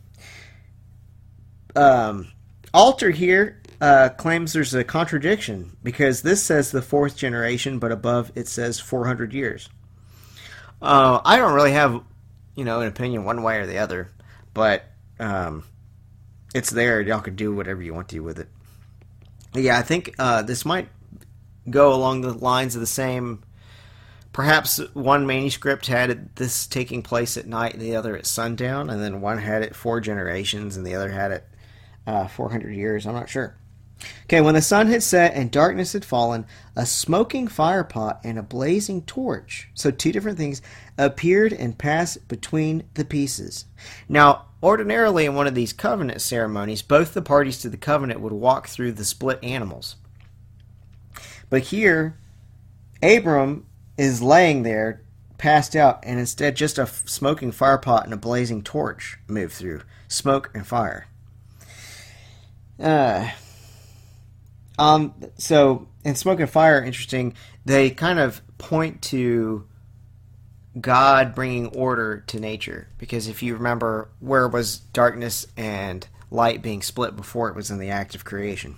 Um, 1.75 2.31
Alter 2.73 3.11
here 3.11 3.61
uh, 3.79 4.09
claims 4.09 4.53
there's 4.53 4.73
a 4.73 4.83
contradiction 4.83 5.75
because 5.83 6.21
this 6.21 6.43
says 6.43 6.71
the 6.71 6.81
fourth 6.81 7.15
generation, 7.15 7.79
but 7.79 7.91
above 7.91 8.31
it 8.35 8.47
says 8.47 8.79
400 8.79 9.33
years. 9.33 9.69
Uh, 10.81 11.19
I 11.23 11.37
don't 11.37 11.53
really 11.53 11.71
have, 11.71 12.01
you 12.55 12.63
know, 12.63 12.81
an 12.81 12.87
opinion 12.87 13.23
one 13.23 13.43
way 13.43 13.57
or 13.57 13.65
the 13.65 13.79
other, 13.79 14.09
but 14.53 14.83
um, 15.19 15.63
it's 16.53 16.69
there. 16.69 17.01
Y'all 17.01 17.21
can 17.21 17.35
do 17.35 17.55
whatever 17.55 17.81
you 17.81 17.93
want 17.93 18.09
to 18.09 18.19
with 18.19 18.39
it. 18.39 18.49
Yeah, 19.53 19.77
I 19.77 19.81
think 19.81 20.15
uh, 20.19 20.43
this 20.43 20.65
might 20.65 20.89
go 21.69 21.93
along 21.93 22.21
the 22.21 22.33
lines 22.33 22.75
of 22.75 22.81
the 22.81 22.87
same. 22.87 23.43
Perhaps 24.33 24.79
one 24.93 25.25
manuscript 25.25 25.87
had 25.87 26.35
this 26.35 26.67
taking 26.67 27.01
place 27.01 27.37
at 27.37 27.47
night, 27.47 27.73
and 27.73 27.81
the 27.81 27.95
other 27.95 28.15
at 28.15 28.27
sundown, 28.27 28.89
and 28.89 29.01
then 29.01 29.21
one 29.21 29.39
had 29.39 29.63
it 29.63 29.75
four 29.75 29.99
generations, 29.99 30.77
and 30.77 30.85
the 30.85 30.93
other 30.93 31.09
had 31.09 31.31
it 31.31 31.47
uh, 32.07 32.27
400 32.27 32.73
years. 32.73 33.05
I'm 33.05 33.13
not 33.13 33.29
sure. 33.29 33.57
Okay, 34.23 34.41
when 34.41 34.53
the 34.53 34.61
sun 34.61 34.87
had 34.87 35.01
set 35.01 35.33
and 35.33 35.51
darkness 35.51 35.93
had 35.93 36.05
fallen, 36.05 36.45
a 36.75 36.85
smoking 36.85 37.47
firepot 37.47 38.19
and 38.23 38.37
a 38.37 38.43
blazing 38.43 39.01
torch, 39.03 39.69
so 39.73 39.89
two 39.89 40.11
different 40.11 40.37
things, 40.37 40.61
appeared 40.97 41.51
and 41.51 41.77
passed 41.77 42.27
between 42.27 42.83
the 42.93 43.05
pieces. 43.05 43.65
Now, 44.07 44.45
ordinarily 44.61 45.25
in 45.25 45.35
one 45.35 45.47
of 45.47 45.55
these 45.55 45.73
covenant 45.73 46.21
ceremonies, 46.21 46.81
both 46.81 47.13
the 47.13 47.21
parties 47.21 47.59
to 47.59 47.69
the 47.69 47.77
covenant 47.77 48.19
would 48.19 48.33
walk 48.33 48.67
through 48.67 48.93
the 48.93 49.05
split 49.05 49.39
animals. 49.43 49.95
But 51.49 51.63
here, 51.63 52.17
Abram 53.01 53.65
is 53.97 54.21
laying 54.21 54.63
there, 54.63 55.01
passed 55.37 55.75
out, 55.75 55.99
and 56.03 56.19
instead 56.19 56.55
just 56.55 56.77
a 56.77 56.85
smoking 56.85 57.51
firepot 57.51 58.03
and 58.03 58.13
a 58.13 58.17
blazing 58.17 58.61
torch 58.61 59.17
move 59.27 59.53
through. 59.53 59.81
Smoke 60.07 60.51
and 60.53 60.67
fire. 60.67 61.07
Uh, 62.79 63.29
um, 64.77 65.13
so 65.37 65.87
in 66.03 66.15
Smoke 66.15 66.39
and 66.39 66.49
Fire, 66.49 66.83
interesting. 66.83 67.33
They 67.65 67.89
kind 67.89 68.19
of 68.19 68.41
point 68.57 69.01
to 69.03 69.67
God 70.79 71.35
bringing 71.35 71.67
order 71.67 72.23
to 72.27 72.39
nature 72.39 72.87
because 72.97 73.27
if 73.27 73.41
you 73.41 73.55
remember, 73.55 74.09
where 74.19 74.47
was 74.47 74.79
darkness 74.79 75.47
and 75.57 76.07
light 76.29 76.61
being 76.61 76.81
split 76.81 77.15
before 77.15 77.49
it 77.49 77.55
was 77.55 77.71
in 77.71 77.79
the 77.79 77.89
act 77.89 78.15
of 78.15 78.25
creation? 78.25 78.75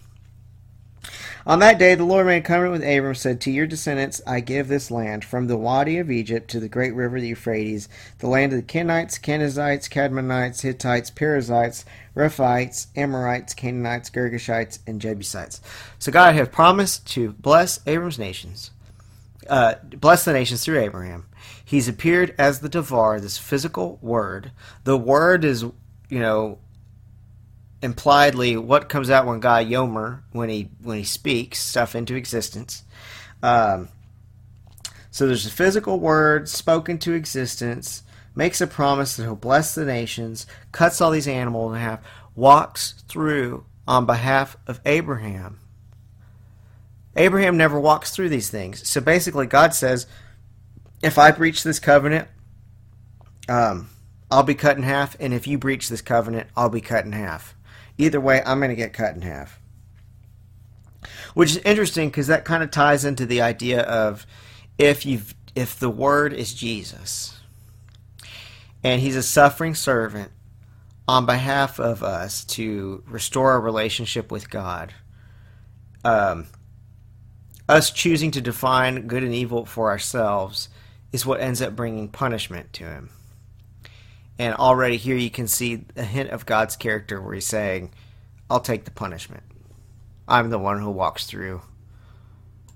On 1.46 1.60
that 1.60 1.80
day, 1.80 1.96
the 1.96 2.04
Lord 2.04 2.26
made 2.26 2.38
a 2.38 2.42
covenant 2.42 2.74
with 2.74 2.84
Abram, 2.84 3.16
said, 3.16 3.42
To 3.42 3.52
your 3.52 3.66
descendants 3.66 4.22
I 4.28 4.40
give 4.40 4.68
this 4.68 4.92
land, 4.92 5.24
from 5.26 5.48
the 5.48 5.58
Wadi 5.58 5.98
of 5.98 6.12
Egypt 6.12 6.50
to 6.52 6.60
the 6.60 6.70
great 6.70 6.94
river 6.94 7.20
the 7.20 7.30
Euphrates, 7.30 7.90
the 8.20 8.28
land 8.28 8.54
of 8.54 8.58
the 8.58 8.64
Kenites, 8.64 9.20
Kenizzites, 9.20 9.90
Cadmonites, 9.90 10.62
Hittites, 10.62 11.10
Perizzites, 11.10 11.86
Rephites, 12.14 12.88
Amorites, 12.96 13.54
Canaanites, 13.54 14.10
Girgashites, 14.10 14.80
and 14.86 15.02
Jebusites. 15.02 15.62
So 15.98 16.12
God 16.12 16.36
had 16.36 16.52
promised 16.52 17.08
to 17.14 17.32
bless 17.34 17.80
Abram's 17.88 18.20
nations, 18.20 18.72
uh, 19.50 19.76
bless 19.84 20.26
the 20.26 20.34
nations 20.34 20.64
through 20.64 20.80
Abraham. 20.80 21.26
He's 21.64 21.88
appeared 21.88 22.36
as 22.38 22.60
the 22.60 22.70
Devar, 22.70 23.20
this 23.20 23.38
physical 23.38 24.00
word. 24.02 24.52
The 24.84 24.98
word 24.98 25.46
is, 25.46 25.62
you 25.62 26.20
know, 26.20 26.60
impliedly 27.82 28.58
what 28.58 28.90
comes 28.90 29.10
out 29.10 29.26
when 29.26 29.40
God 29.40 29.68
Yomer 29.68 30.22
when 30.32 30.50
he 30.50 30.70
when 30.82 30.98
he 30.98 31.04
speaks 31.04 31.60
stuff 31.60 31.96
into 31.96 32.16
existence. 32.16 32.84
Um, 33.42 33.90
so 35.12 35.26
there's 35.26 35.46
a 35.46 35.52
physical 35.52 36.00
word 36.00 36.48
spoken 36.50 36.98
to 37.00 37.14
existence, 37.14 38.04
makes 38.36 38.62
a 38.62 38.68
promise 38.68 39.16
that 39.16 39.24
he'll 39.24 39.36
bless 39.36 39.74
the 39.76 39.86
nations, 39.86 40.46
cuts 40.72 41.02
all 41.02 41.12
these 41.12 41.28
animals 41.28 41.74
in 41.74 41.82
half, 41.82 42.02
walks 42.36 43.04
through 43.08 43.66
on 43.88 44.06
behalf 44.06 44.56
of 44.68 44.80
Abraham. 44.86 45.60
Abraham 47.16 47.58
never 47.58 47.80
walks 47.80 48.12
through 48.12 48.30
these 48.30 48.50
things. 48.50 48.88
So 48.88 49.02
basically, 49.02 49.48
God 49.48 49.74
says, 49.74 50.06
if 51.02 51.18
I 51.18 51.32
breach 51.32 51.64
this 51.64 51.80
covenant, 51.80 52.28
um, 53.50 53.90
I'll 54.30 54.44
be 54.44 54.56
cut 54.56 54.78
in 54.78 54.84
half, 54.84 55.18
and 55.20 55.34
if 55.34 55.48
you 55.48 55.58
breach 55.58 55.90
this 55.90 56.02
covenant, 56.02 56.50
I'll 56.56 56.70
be 56.70 56.82
cut 56.82 57.06
in 57.06 57.14
half. 57.14 57.56
Either 58.00 58.20
way, 58.20 58.42
I'm 58.46 58.60
going 58.60 58.70
to 58.70 58.76
get 58.76 58.94
cut 58.94 59.14
in 59.14 59.22
half. 59.22 59.60
Which 61.34 61.52
is 61.52 61.58
interesting 61.58 62.10
because 62.10 62.28
that 62.28 62.46
kind 62.46 62.64
of 62.64 62.72
ties 62.72 63.06
into 63.06 63.26
the 63.26 63.42
idea 63.42 63.82
of 63.82 64.26
if 64.78 65.06
you 65.06 65.22
if 65.54 65.78
the 65.78 65.90
word 65.90 66.32
is 66.32 66.54
Jesus 66.54 67.40
and 68.84 69.02
he's 69.02 69.18
a 69.18 69.24
suffering 69.24 69.76
servant 69.76 70.32
on 71.08 71.26
behalf 71.26 71.80
of 71.80 72.02
us 72.02 72.46
to 72.46 73.04
restore 73.08 73.52
our 73.52 73.60
relationship 73.60 74.32
with 74.32 74.50
God. 74.50 74.94
Um, 76.06 76.48
us 77.68 77.92
choosing 77.92 78.32
to 78.32 78.42
define 78.42 79.08
good 79.08 79.24
and 79.24 79.34
evil 79.34 79.66
for 79.66 79.90
ourselves 79.90 80.70
is 81.12 81.26
what 81.26 81.42
ends 81.42 81.62
up 81.62 81.76
bringing 81.76 82.08
punishment 82.08 82.72
to 82.74 82.86
him. 82.86 83.10
And 84.40 84.56
already 84.56 84.96
here 84.96 85.18
you 85.18 85.30
can 85.30 85.48
see 85.48 85.86
a 85.98 86.04
hint 86.04 86.30
of 86.30 86.46
God's 86.46 86.78
character 86.78 87.22
where 87.22 87.34
he's 87.34 87.46
saying, 87.46 87.92
I'll 88.50 88.62
take 88.62 88.86
the 88.86 88.92
punishment. 88.92 89.44
I'm 90.28 90.50
the 90.50 90.58
one 90.58 90.80
who 90.80 90.90
walks 90.90 91.26
through 91.26 91.62